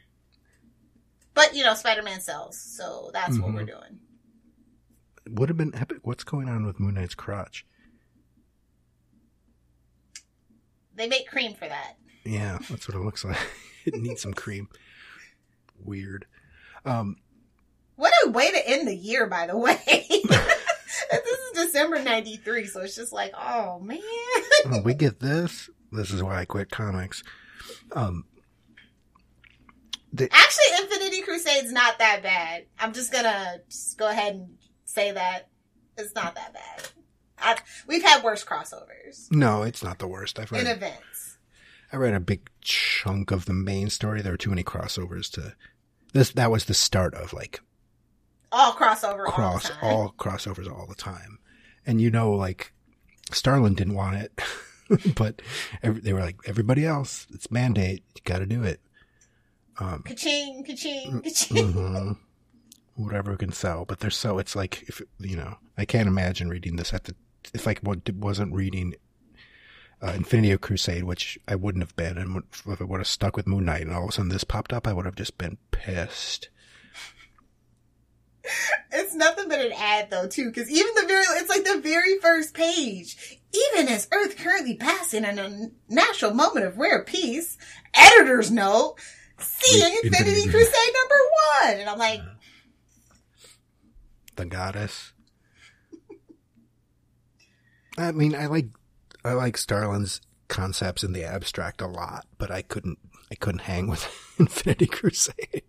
[1.33, 3.55] But, you know, Spider Man sells, so that's what Mhm.
[3.55, 3.99] we're doing.
[5.29, 5.99] would have been epic.
[6.03, 7.65] What's going on with Moon Knight's crotch?
[10.95, 11.93] They make cream for that.
[12.25, 13.37] Yeah, that's what it looks like.
[13.85, 14.67] it needs some cream.
[15.79, 16.25] Weird.
[16.85, 17.17] Um,
[17.95, 19.79] What a way to end the year, by the way.
[19.85, 23.99] this is December 93, so it's just like, oh, man.
[24.65, 25.69] oh, we get this.
[25.91, 27.23] This is why I quit comics.
[27.91, 28.25] Um,
[30.11, 32.65] the, Actually, Infinity Crusade's not that bad.
[32.79, 35.49] I'm just gonna just go ahead and say that
[35.97, 36.87] it's not that bad.
[37.39, 40.39] I, we've had worse crossovers no, it's not the worst.
[40.39, 41.37] I've read in events.
[41.91, 44.21] I read a big chunk of the main story.
[44.21, 45.55] There were too many crossovers to.
[46.13, 47.61] This that was the start of like
[48.53, 49.77] All crossover cross all the time.
[49.83, 51.39] all crossovers all the time,
[51.85, 52.71] and you know like
[53.31, 54.41] Starlin didn't want it,
[55.15, 55.41] but
[55.81, 57.25] every, they were like everybody else.
[57.33, 58.03] It's mandate.
[58.15, 58.79] You got to do it.
[59.79, 61.73] Um, Ka-ching, ka-ching, ka-ching.
[61.73, 62.17] mhm.
[62.95, 66.75] Whatever can sell, but they're so it's like if you know I can't imagine reading
[66.75, 67.15] this at the
[67.53, 68.93] if I wa- wasn't reading
[69.99, 73.35] uh, Infinity of Crusade, which I wouldn't have been, and if I would have stuck
[73.35, 75.37] with Moon Knight, and all of a sudden this popped up, I would have just
[75.39, 76.49] been pissed.
[78.91, 82.19] It's nothing but an ad though, too, because even the very, it's like the very
[82.19, 83.39] first page.
[83.71, 87.57] Even as Earth currently passing in a national moment of rare peace,
[87.93, 88.95] editors note,
[89.39, 91.15] seeing Infinity Crusade number
[91.61, 91.79] one.
[91.79, 92.29] And I'm like, uh-huh.
[94.35, 95.13] The goddess.
[97.97, 98.67] I mean, I like
[99.23, 102.97] I like Starlin's concepts in the abstract a lot, but I couldn't
[103.31, 104.07] I couldn't hang with
[104.39, 105.35] Infinity Crusade.
[105.51, 105.63] if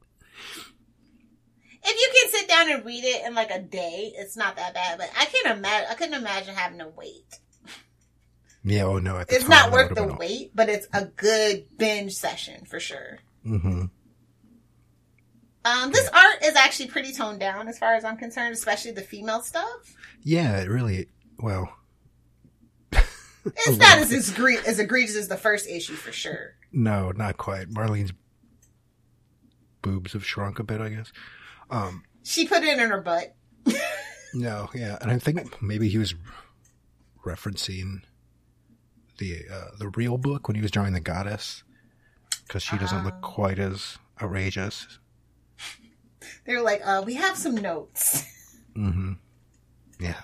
[1.84, 4.98] you can down and read it in like a day, it's not that bad.
[4.98, 5.88] But I can't imagine.
[5.90, 7.38] I couldn't imagine having to wait.
[8.66, 12.64] Yeah, oh no, It's time, not worth the wait, but it's a good binge session
[12.64, 13.18] for sure.
[13.46, 13.90] Mhm.
[15.66, 19.02] Um, this art is actually pretty toned down as far as I'm concerned, especially the
[19.02, 19.94] female stuff.
[20.22, 21.08] Yeah, it really.
[21.38, 21.70] Well,
[23.44, 26.54] It's not as egre- as egregious as the first issue for sure.
[26.72, 27.68] no, not quite.
[27.70, 28.12] Marlene's
[29.82, 31.12] boobs have shrunk a bit, I guess.
[31.70, 33.34] Um, She put it in her butt.
[34.34, 36.14] no, yeah, and I think maybe he was
[37.24, 38.02] referencing
[39.18, 41.62] the uh, the real book when he was drawing the goddess
[42.46, 43.26] because she doesn't look Ah.
[43.26, 44.98] quite as outrageous.
[46.46, 48.24] They're like, uh, we have some notes.
[48.76, 49.12] Mm-hmm.
[50.00, 50.20] Yeah,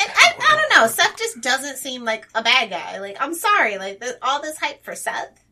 [0.00, 0.88] And I, I don't know.
[0.88, 2.98] Seth just doesn't seem like a bad guy.
[2.98, 3.78] Like, I'm sorry.
[3.78, 5.44] Like, all this hype for Seth.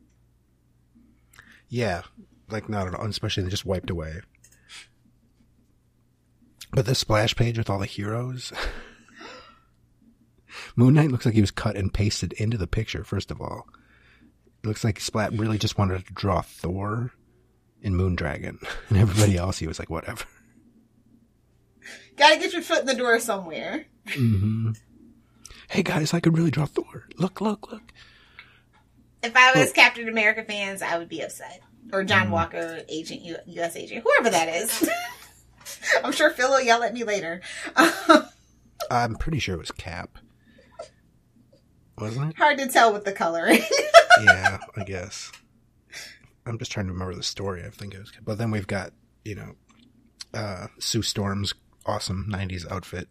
[1.68, 2.02] yeah,
[2.50, 3.06] like not at all.
[3.06, 4.20] Especially they just wiped away.
[6.72, 8.52] But the splash page with all the heroes.
[10.76, 13.66] Moon Knight looks like he was cut and pasted into the picture, first of all.
[14.62, 17.12] It looks like Splat really just wanted to draw Thor
[17.82, 18.58] and Moondragon.
[18.88, 20.24] And everybody else, he was like, whatever.
[22.16, 23.86] Gotta get your foot in the door somewhere.
[24.08, 24.70] hmm
[25.68, 27.06] Hey guys, I could really draw Thor.
[27.16, 27.92] Look, look, look.
[29.22, 31.60] If I was Captain America fans, I would be upset.
[31.92, 33.76] Or John Walker, agent, U- U.S.
[33.76, 34.88] agent, whoever that is.
[36.04, 37.40] I'm sure Phil will yell at me later.
[38.90, 40.18] I'm pretty sure it was Cap.
[41.98, 42.36] Wasn't it?
[42.36, 43.60] Hard to tell with the coloring.
[44.24, 45.30] yeah, I guess.
[46.46, 47.64] I'm just trying to remember the story.
[47.64, 48.92] I think it was, but then we've got
[49.24, 49.54] you know,
[50.34, 51.54] uh, Sue Storm's
[51.86, 53.08] awesome '90s outfit.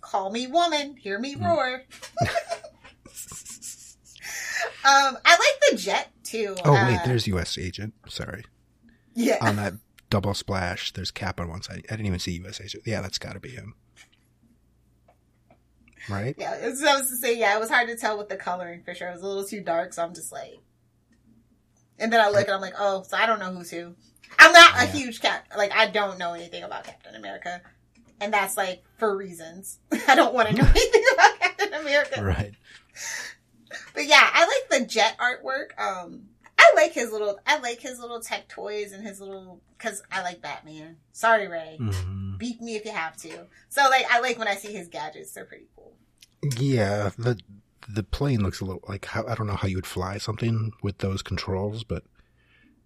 [0.00, 1.82] Call me woman, hear me roar.
[2.22, 2.28] um,
[4.84, 6.56] I like the jet too.
[6.64, 7.58] Oh wait, Uh, there's U.S.
[7.58, 7.92] Agent.
[8.08, 8.44] Sorry,
[9.18, 9.38] yeah.
[9.40, 9.74] on that
[10.10, 11.84] double splash, there's Cap on one side.
[11.88, 12.66] I didn't even see USA.
[12.84, 13.74] Yeah, that's got to be him,
[16.08, 16.34] right?
[16.38, 18.94] Yeah, I was to say, yeah, it was hard to tell with the coloring for
[18.94, 19.08] sure.
[19.08, 20.58] It was a little too dark, so I'm just like,
[21.98, 23.94] and then I look and I'm like, oh, so I don't know who's who.
[24.38, 27.60] I'm not a huge cat, like I don't know anything about Captain America,
[28.20, 29.80] and that's like for reasons.
[30.08, 32.22] I don't want to know anything about Captain America.
[32.22, 32.52] Right.
[33.94, 35.78] But yeah, I like the jet artwork.
[35.78, 36.28] Um,
[36.70, 40.22] I like his little, I like his little tech toys and his little, cause I
[40.22, 40.96] like Batman.
[41.12, 41.76] Sorry, Ray.
[41.78, 43.46] hmm Beat me if you have to.
[43.68, 45.32] So like, I like when I see his gadgets.
[45.32, 45.94] They're pretty cool.
[46.56, 47.38] Yeah, the
[47.88, 50.72] the plane looks a little like how I don't know how you would fly something
[50.82, 52.04] with those controls, but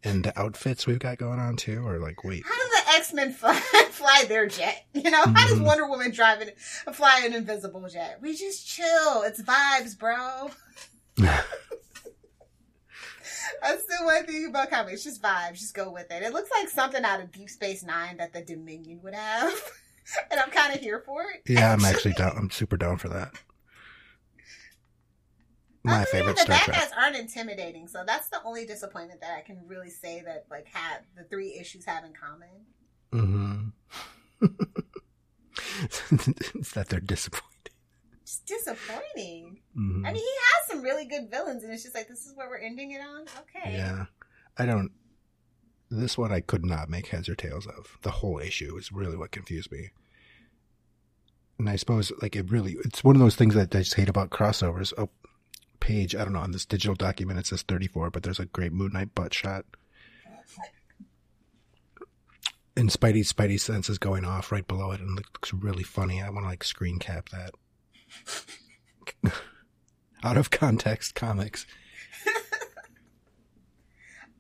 [0.05, 2.45] and the outfits we've got going on too are like wait.
[2.47, 3.55] How do the X Men fly,
[3.91, 4.87] fly their jet?
[4.95, 5.65] You know, how does Mhm.
[5.67, 6.51] Wonder Woman drive an,
[6.95, 8.19] fly an invisible jet?
[8.23, 9.23] We just chill.
[9.23, 10.51] It's vibes, bro.
[13.63, 14.95] That's the one thing about comics.
[14.95, 15.55] It's just vibes.
[15.55, 16.23] Just go with it.
[16.23, 19.53] It looks like something out of Deep Space Nine that the Dominion would have.
[20.31, 21.43] and I'm kind of here for it.
[21.47, 22.35] Yeah, I'm actually down.
[22.37, 23.33] I'm super down for that.
[25.85, 26.77] My favorite that, Star the bad Trek.
[26.77, 30.67] guys aren't intimidating, so that's the only disappointment that I can really say that like
[30.67, 32.49] had the three issues have in common.
[33.13, 33.71] Mm-hmm.
[36.55, 37.49] it's that they're disappointing.
[38.25, 39.62] Just disappointing.
[39.77, 40.07] Mhm.
[40.07, 42.49] I mean, he has some really good villains, and it's just like this is where
[42.49, 43.23] we're ending it on.
[43.23, 43.73] Okay.
[43.73, 44.07] Yeah,
[44.59, 44.93] I don't.
[45.91, 47.99] This one I could not make heads or tails of.
[48.03, 49.91] The whole issue is really what confused me.
[51.59, 54.09] And I suppose like it really, it's one of those things that I just hate
[54.09, 54.93] about crossovers.
[54.97, 55.11] Oh,
[55.81, 58.73] page, I don't know, on this digital document it says 34, but there's a great
[58.73, 59.65] Moon Knight butt shot.
[62.75, 66.23] And Spidey Spidey sense is going off right below it and it looks really funny.
[66.23, 67.55] I want to like screen cap that.
[70.23, 71.67] Out of context comics.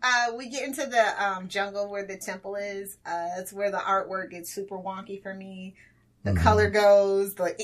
[0.04, 2.98] Uh, we get into the um, jungle where the temple is.
[3.06, 5.76] Uh, it's where the artwork gets super wonky for me.
[6.24, 6.42] The Mhm.
[6.42, 7.54] color goes, the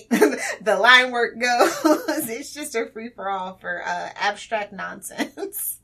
[0.62, 1.81] the line work goes.
[2.29, 5.81] it's just a free for all for uh, abstract nonsense.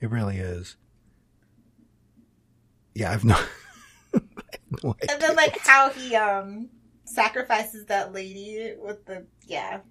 [0.00, 0.74] It really is.
[2.94, 3.38] Yeah, I've no.
[4.82, 6.68] No And then like how he um
[7.04, 9.82] sacrifices that lady with the yeah.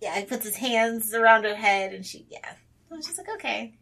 [0.00, 2.54] Yeah, he puts his hands around her head and she yeah.
[2.90, 3.74] Was just like, okay.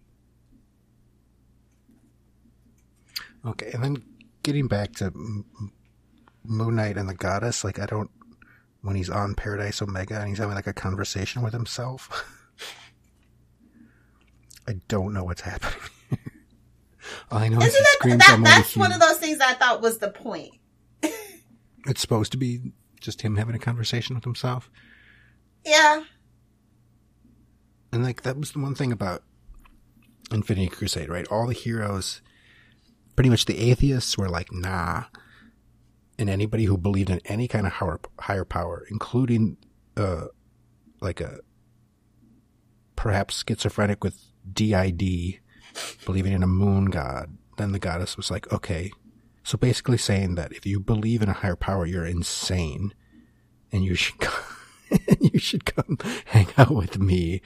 [3.46, 4.02] Okay, and then
[4.42, 5.12] getting back to
[6.44, 8.10] Moon Knight and the Goddess, like I don't.
[8.80, 12.08] When he's on Paradise Omega and he's having like a conversation with himself,
[14.68, 15.80] I don't know what's happening.
[17.30, 19.82] All I know is Isn't he that, that that's one of those things I thought
[19.82, 20.54] was the point.
[21.86, 24.68] It's supposed to be just him having a conversation with himself.
[25.64, 26.04] Yeah.
[27.92, 29.22] And like that was the one thing about
[30.30, 31.26] Infinity Crusade, right?
[31.28, 32.20] All the heroes,
[33.16, 35.04] pretty much the atheists were like, nah.
[36.18, 39.56] And anybody who believed in any kind of higher, higher power, including,
[39.96, 40.26] uh,
[41.00, 41.38] like a,
[42.96, 44.18] perhaps schizophrenic with
[44.52, 45.38] DID,
[46.04, 48.90] believing in a moon god, then the goddess was like, okay.
[49.44, 52.92] So basically saying that if you believe in a higher power, you're insane
[53.72, 54.18] and you should
[55.20, 57.41] you should come hang out with me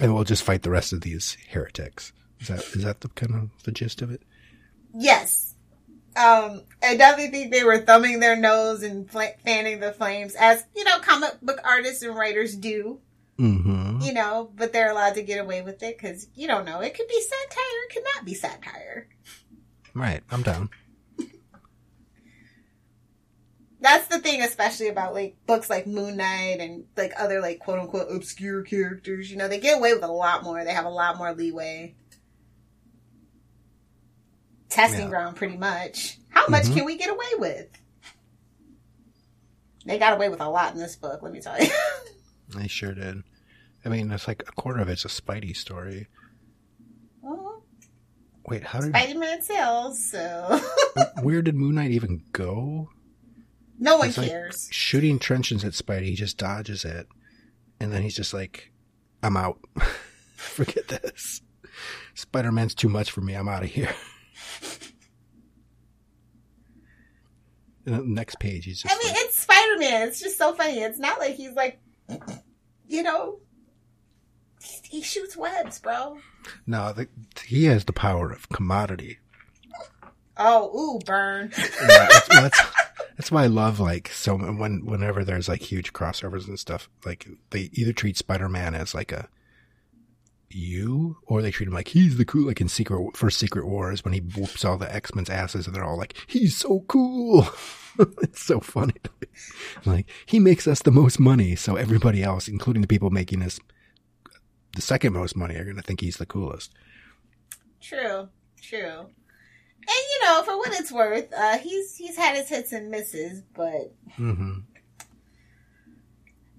[0.00, 2.12] and we'll just fight the rest of these heretics.
[2.40, 4.22] Is that is that the kind of the gist of it?
[4.94, 5.54] Yes.
[6.14, 10.64] Um, I definitely think they were thumbing their nose and fl- fanning the flames, as
[10.76, 13.00] you know, comic book artists and writers do.
[13.38, 14.00] Mm-hmm.
[14.02, 16.80] You know, but they're allowed to get away with it because you don't know.
[16.80, 17.82] It could be satire.
[17.88, 19.08] It could not be satire.
[19.94, 20.22] Right.
[20.30, 20.70] I'm down.
[23.82, 27.80] That's the thing, especially about like books like Moon Knight and like other like quote
[27.80, 29.30] unquote obscure characters.
[29.30, 30.64] You know, they get away with a lot more.
[30.64, 31.94] They have a lot more leeway.
[34.68, 35.08] Testing Yeah.
[35.08, 36.18] ground, pretty much.
[36.30, 36.74] How much Mhm.
[36.76, 37.68] can we get away with?
[39.84, 41.20] They got away with a lot in this book.
[41.22, 41.68] Let me tell you.
[42.54, 43.22] They sure did.
[43.82, 46.06] I mean, it's like a quarter of it's a Spidey story.
[47.22, 47.64] well,
[48.46, 50.60] Wait, how did Spider Man sells, so
[51.22, 52.90] where did Moon Knight even go?
[53.82, 54.68] No one It's like- cares.
[54.70, 57.06] Shooting trenches at Spidey, he just dodges it,
[57.80, 58.70] and then he's just like,
[59.22, 59.58] "I'm out.
[60.36, 61.42] Forget this.
[62.14, 63.34] Spider Man's too much for me.
[63.34, 63.92] I'm out of here."
[67.84, 70.06] Next page, he's just I mean, like, it's Spider Man.
[70.08, 70.78] It's just so funny.
[70.80, 71.80] It's not like he's like,
[72.86, 73.40] you know,
[74.62, 76.18] he, he shoots webs, bro.
[76.64, 77.08] "No, the,
[77.44, 79.18] he has the power of commodity."
[80.36, 81.50] Oh, ooh, burn.
[81.58, 81.66] Yeah,
[82.08, 82.60] that's, well, that's,
[83.16, 87.28] that's why I love like so when whenever there's like huge crossovers and stuff, like
[87.50, 89.28] they either treat Spider Man as like a
[90.54, 94.04] you, or they treat him like he's the cool, like in Secret for Secret Wars
[94.04, 97.46] when he whoops all the X Men's asses, and they're all like, he's so cool.
[98.22, 98.94] it's so funny.
[99.84, 103.58] Like he makes us the most money, so everybody else, including the people making us
[104.74, 106.72] the second most money, are gonna think he's the coolest.
[107.80, 108.28] True,
[108.60, 109.06] true.
[109.84, 113.42] And you know, for what it's worth, uh, he's he's had his hits and misses,
[113.54, 114.60] but hmm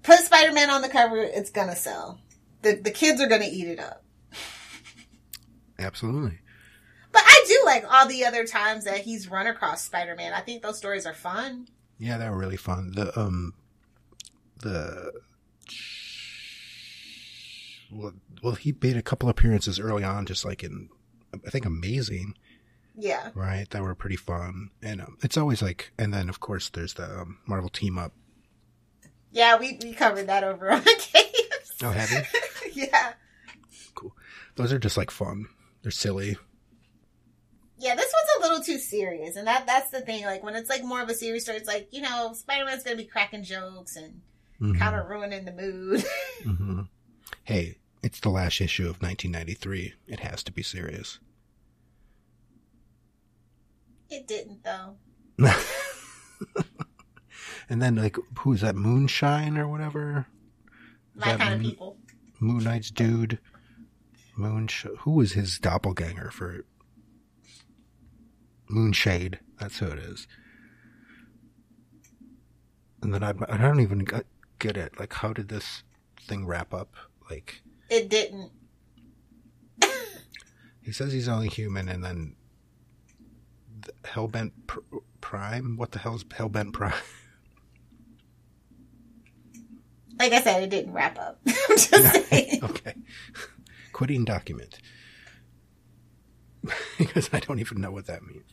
[0.02, 2.20] put Spider Man on the cover, it's gonna sell.
[2.62, 4.04] The the kids are gonna eat it up.
[5.78, 6.38] Absolutely.
[7.10, 10.32] But I do like all the other times that he's run across Spider Man.
[10.32, 11.68] I think those stories are fun.
[11.98, 12.92] Yeah, they're really fun.
[12.94, 13.54] The um,
[14.60, 15.12] the
[17.90, 18.12] well,
[18.42, 20.88] well, he made a couple appearances early on, just like in
[21.46, 22.34] I think Amazing,
[22.96, 23.30] Yeah.
[23.34, 23.68] right?
[23.70, 27.04] That were pretty fun, and um, it's always like, and then of course there's the
[27.20, 28.12] um, Marvel team up.
[29.32, 31.72] Yeah, we, we covered that over on Capes.
[31.82, 32.22] Oh, have you?
[32.84, 33.14] yeah.
[33.96, 34.14] Cool.
[34.54, 35.46] Those are just like fun.
[35.82, 36.36] They're silly.
[37.78, 40.24] Yeah, this one's a little too serious, and that that's the thing.
[40.24, 42.84] Like when it's like more of a serious story, it's like you know Spider Man's
[42.84, 44.20] gonna be cracking jokes and
[44.60, 46.04] Mhm, kind of ruining the mood.
[46.44, 46.88] mhm.
[47.42, 49.94] Hey, it's the last issue of 1993.
[50.06, 51.18] It has to be serious.
[54.16, 54.96] It didn't though.
[57.68, 60.26] and then like who's that Moonshine or whatever?
[61.14, 61.96] My That kind of people.
[62.40, 63.38] Moon Knight's dude.
[64.38, 66.64] Moonsh who was his doppelganger for
[68.68, 69.38] Moonshade?
[69.60, 70.26] That's who it is.
[73.02, 74.26] And then I, I don't even get-
[74.58, 74.98] get it.
[74.98, 75.82] Like, how did this
[76.26, 76.94] thing wrap up?
[77.30, 78.50] Like, It didn't.
[80.82, 82.43] he says he's only human, and then the
[84.04, 84.80] Hellbent pr-
[85.20, 85.76] Prime.
[85.76, 86.92] What the hell's Hellbent Prime?
[90.16, 91.40] Like I said, it didn't wrap up.
[91.46, 92.60] I'm just saying.
[92.62, 92.94] okay.
[93.92, 94.78] Quitting document.
[96.98, 98.44] because I don't even know what that means.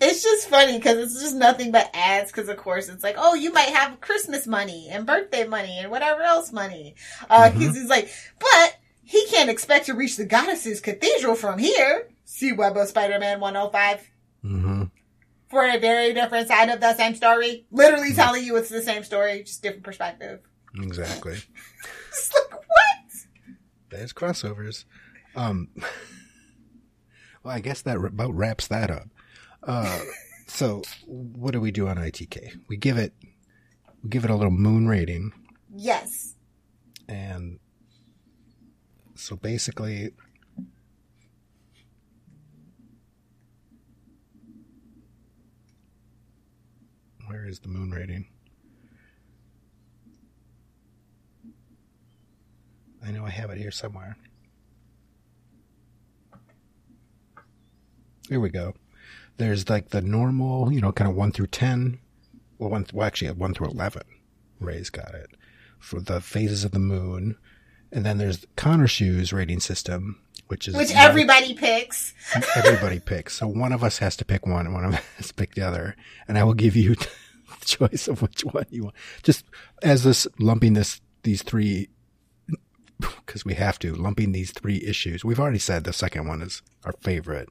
[0.00, 2.30] It's just funny because it's just nothing but ads.
[2.30, 5.90] Because of course it's like, oh, you might have Christmas money and birthday money and
[5.90, 6.94] whatever else money.
[7.28, 7.60] Uh, Mhm.
[7.60, 8.08] he's, like,
[8.38, 12.08] but he can't expect to reach the goddess's cathedral from here.
[12.24, 14.04] See Web of Spider-Man 105 Mm-hmm.
[15.48, 17.66] For a very different side of the same story.
[17.70, 20.40] Literally telling you it's the same story, just different perspective.
[20.80, 21.38] Exactly.
[22.08, 22.60] It's like, what?
[23.90, 24.84] There's crossovers.
[25.34, 25.68] Um,
[27.42, 29.08] well, I guess that about wraps that up.
[29.62, 30.00] Uh,
[30.46, 32.60] so what do we do on ITK?
[32.68, 33.12] We give it,
[34.02, 35.32] we give it a little moon rating,
[35.74, 36.34] Yes.
[37.08, 37.58] and
[39.14, 40.12] so basically,
[47.26, 48.26] where is the moon rating?
[53.04, 54.16] I know I have it here somewhere.
[58.28, 58.74] Here we go.
[59.36, 62.00] There's like the normal, you know, kind of one through ten.
[62.58, 64.02] Well, one well actually one through eleven.
[64.58, 65.36] Ray's got it
[65.78, 67.36] for the phases of the moon,
[67.92, 72.14] and then there's Connor Shoes rating system, which is Which everybody picks.
[72.56, 73.34] everybody picks.
[73.36, 75.54] So one of us has to pick one, and one of us has to pick
[75.54, 75.96] the other,
[76.28, 77.08] and I will give you the
[77.64, 78.96] choice of which one you want.
[79.22, 79.44] Just
[79.82, 81.88] as this lumping this these three
[82.98, 85.24] because we have to lumping these three issues.
[85.24, 87.48] We've already said the second one is our favorite,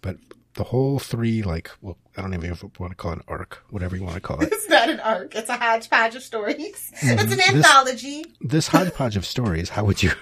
[0.00, 0.16] but
[0.54, 3.18] the whole three, like, well, I don't even know if we want to call it
[3.18, 4.52] an arc, whatever you want to call it.
[4.52, 5.34] It's not an arc.
[5.34, 6.90] It's a hodgepodge of stories.
[7.00, 7.18] Mm-hmm.
[7.18, 8.24] It's an anthology.
[8.40, 10.12] This hodgepodge of stories, how would you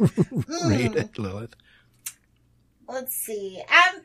[0.64, 1.54] rate it, Lilith?
[2.88, 3.62] Let's see.
[3.68, 4.02] Um,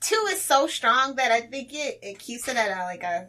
[0.00, 3.28] two is so strong that I think it, it keeps it at a, like a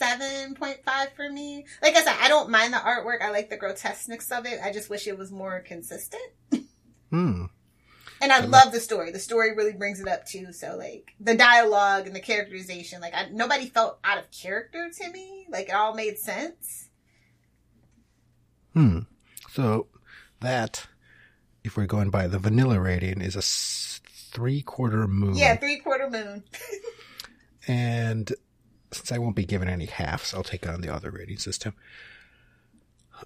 [0.00, 1.66] 7.5 for me.
[1.82, 3.22] Like I said, I don't mind the artwork.
[3.22, 4.58] I like the grotesqueness of it.
[4.62, 6.22] I just wish it was more consistent.
[7.10, 7.46] Hmm.
[8.22, 9.12] And I love the story.
[9.12, 10.52] The story really brings it up too.
[10.52, 15.10] So like the dialogue and the characterization, like I, nobody felt out of character to
[15.10, 15.46] me.
[15.48, 16.88] Like it all made sense.
[18.74, 19.00] Hmm.
[19.50, 19.86] So
[20.40, 20.86] that,
[21.64, 25.34] if we're going by the vanilla rating, is a three quarter moon.
[25.34, 26.44] Yeah, three quarter moon.
[27.68, 28.32] And
[28.90, 31.74] since I won't be given any halves, I'll take on the other rating system.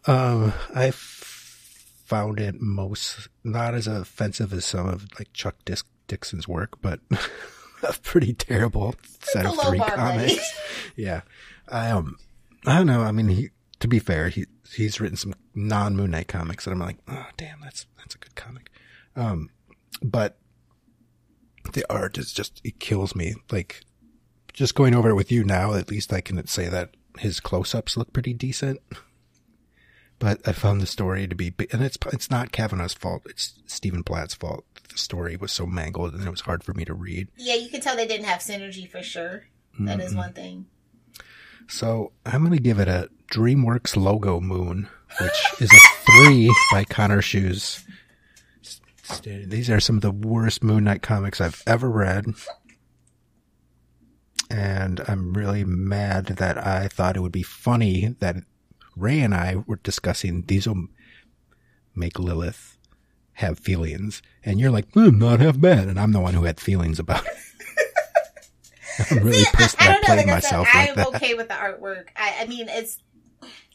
[0.06, 6.48] Um, I found it most not as offensive as some of like Chuck Dis- Dixon's
[6.48, 7.00] work, but
[7.82, 10.60] a pretty terrible set of three comics.
[10.96, 11.22] yeah,
[11.68, 12.18] I um,
[12.66, 13.02] I don't know.
[13.02, 13.50] I mean, he
[13.84, 17.26] to be fair, he he's written some non Moon Knight comics that I'm like, oh
[17.36, 18.70] damn, that's that's a good comic.
[19.14, 19.50] Um,
[20.02, 20.38] but
[21.74, 23.34] the art is just it kills me.
[23.52, 23.82] Like
[24.54, 27.98] just going over it with you now, at least I can say that his close-ups
[27.98, 28.80] look pretty decent.
[30.20, 33.22] But I found the story to be, and it's it's not Kavanagh's fault.
[33.26, 34.64] It's Stephen Platt's fault.
[34.88, 37.28] The story was so mangled, and it was hard for me to read.
[37.36, 39.46] Yeah, you can tell they didn't have synergy for sure.
[39.80, 40.66] That is one thing.
[41.68, 44.88] So I'm going to give it a DreamWorks logo moon,
[45.20, 47.84] which is a three by Connor Shoes.
[49.22, 52.26] These are some of the worst Moon Knight comics I've ever read.
[54.50, 58.36] And I'm really mad that I thought it would be funny that
[58.96, 60.86] Ray and I were discussing these will
[61.94, 62.78] make Lilith
[63.34, 64.22] have feelings.
[64.44, 65.88] And you're like, hmm, not half bad.
[65.88, 67.32] And I'm the one who had feelings about it.
[69.10, 70.14] I'm really See, pissed I I don't know.
[70.14, 71.06] Like I myself said, like I'm that.
[71.16, 72.06] okay with the artwork.
[72.16, 72.98] I, I mean, it's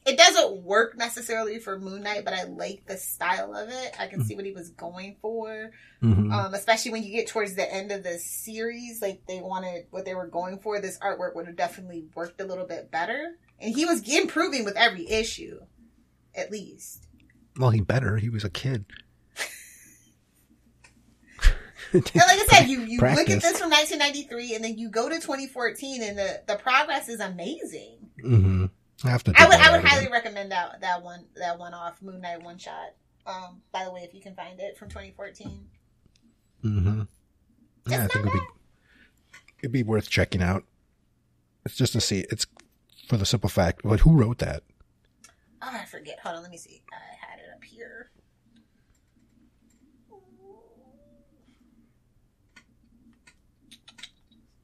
[0.06, 3.96] it doesn't work necessarily for Moon Knight, but I like the style of it.
[4.00, 6.34] I can see what he was going for, Mhm.
[6.34, 9.02] um, especially when you get towards the end of the series.
[9.02, 10.80] Like they wanted what they were going for.
[10.80, 14.78] This artwork would have definitely worked a little bit better, and he was improving with
[14.78, 15.60] every issue,
[16.34, 17.06] at least.
[17.58, 18.18] Well, he better.
[18.18, 18.86] He was a kid.
[21.94, 25.16] Like I said, you, you look at this from 1993, and then you go to
[25.16, 27.98] 2014, and the the progress is amazing.
[28.22, 28.66] hmm
[29.04, 29.34] I have to.
[29.38, 32.58] I would I would highly recommend that that one that one off Moon Knight one
[32.58, 32.94] shot.
[33.26, 35.68] Um, by the way, if you can find it from 2014,
[36.64, 37.02] Mm-hmm.
[37.88, 38.40] Yeah, I think it'd be
[39.60, 40.64] it'd be worth checking out.
[41.66, 42.26] It's just to see.
[42.30, 42.46] It's
[43.08, 43.82] for the simple fact.
[43.84, 44.64] But who wrote that?
[45.62, 46.20] oh I forget.
[46.22, 46.82] Hold on, let me see.
[46.92, 48.12] I had it up here.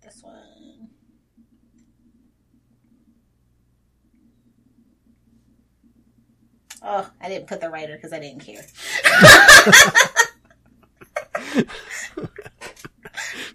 [0.01, 0.89] This one.
[6.88, 8.61] Oh, I didn't put the writer because I didn't care.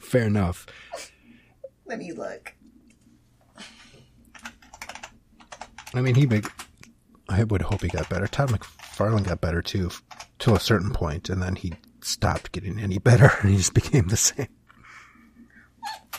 [0.00, 0.66] Fair enough.
[1.86, 2.54] Let me look.
[5.94, 6.50] I mean, he big.
[7.28, 8.26] I would hope he got better.
[8.26, 9.90] Todd McFarlane got better too,
[10.40, 14.08] to a certain point, and then he stopped getting any better, and he just became
[14.08, 14.48] the same.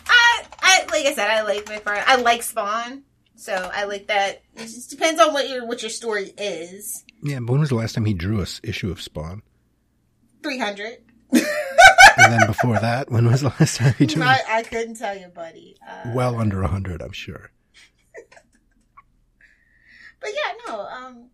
[0.07, 2.03] I, I like I said, I like McFarlane.
[2.07, 3.03] I like Spawn,
[3.41, 4.43] so I like that.
[4.55, 7.03] It just depends on what your what your story is.
[7.23, 9.41] Yeah, but when was the last time he drew a s- issue of Spawn?
[10.43, 10.97] Three hundred.
[11.33, 14.21] And then before that, when was the last time he drew?
[14.21, 15.77] I, I couldn't tell you, buddy.
[15.87, 17.51] Uh, Well under a hundred, I'm sure.
[20.19, 20.81] but yeah, no.
[20.81, 21.29] Um,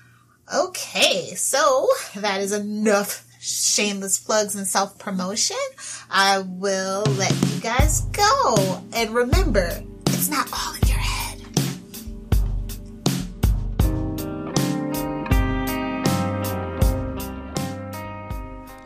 [0.54, 5.58] Okay, so that is enough shameless plugs and self promotion.
[6.10, 8.82] I will let you guys go.
[8.94, 10.74] And remember, it's not all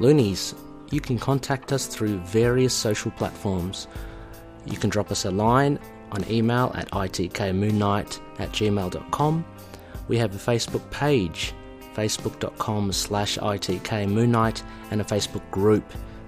[0.02, 0.56] Loonies,
[0.90, 3.88] you can contact us through various social platforms.
[4.66, 5.78] You can drop us a line
[6.12, 9.46] on email at itkmoonnight at gmail.com.
[10.08, 11.54] We have a Facebook page,
[11.94, 15.86] facebook.com slash itkmoonnight, and a Facebook group,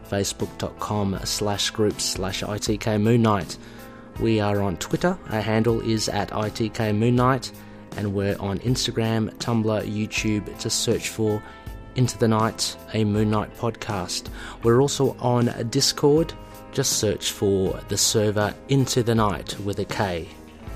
[0.07, 3.57] facebook.com slash groups slash itkmoonnight.
[4.19, 7.51] We are on Twitter, our handle is at itkmoonnight,
[7.97, 10.55] and we're on Instagram, Tumblr, YouTube.
[10.59, 11.41] to search for
[11.95, 14.29] into the Knight, a Moon Knight podcast.
[14.63, 16.33] We're also on Discord.
[16.71, 20.27] Just search for the server Into the Knight with a K.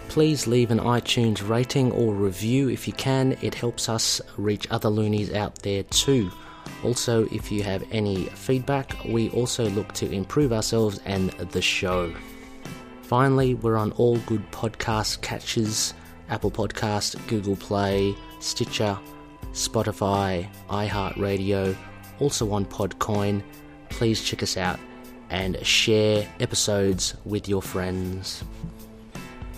[0.10, 3.38] Please leave an iTunes rating or review if you can.
[3.42, 6.32] It helps us reach other loonies out there too.
[6.84, 12.14] Also, if you have any feedback, we also look to improve ourselves and the show.
[13.02, 15.94] Finally, we're on all good podcast catches
[16.30, 19.00] Apple Podcast, Google Play, Stitcher,
[19.58, 21.76] Spotify, iHeartRadio,
[22.20, 23.42] also on Podcoin.
[23.90, 24.80] Please check us out
[25.30, 28.44] and share episodes with your friends.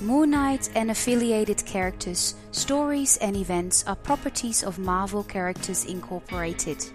[0.02, 6.86] Moon Knight and affiliated characters, stories, and events are properties of Marvel Characters Incorporated.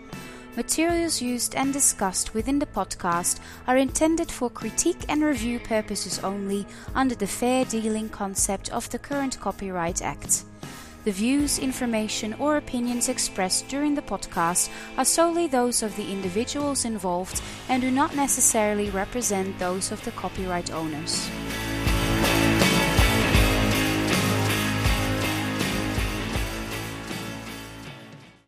[0.56, 6.64] Materials used and discussed within the podcast are intended for critique and review purposes only
[6.94, 10.44] under the fair dealing concept of the current Copyright Act.
[11.04, 16.86] The views, information, or opinions expressed during the podcast are solely those of the individuals
[16.86, 21.28] involved and do not necessarily represent those of the copyright owners.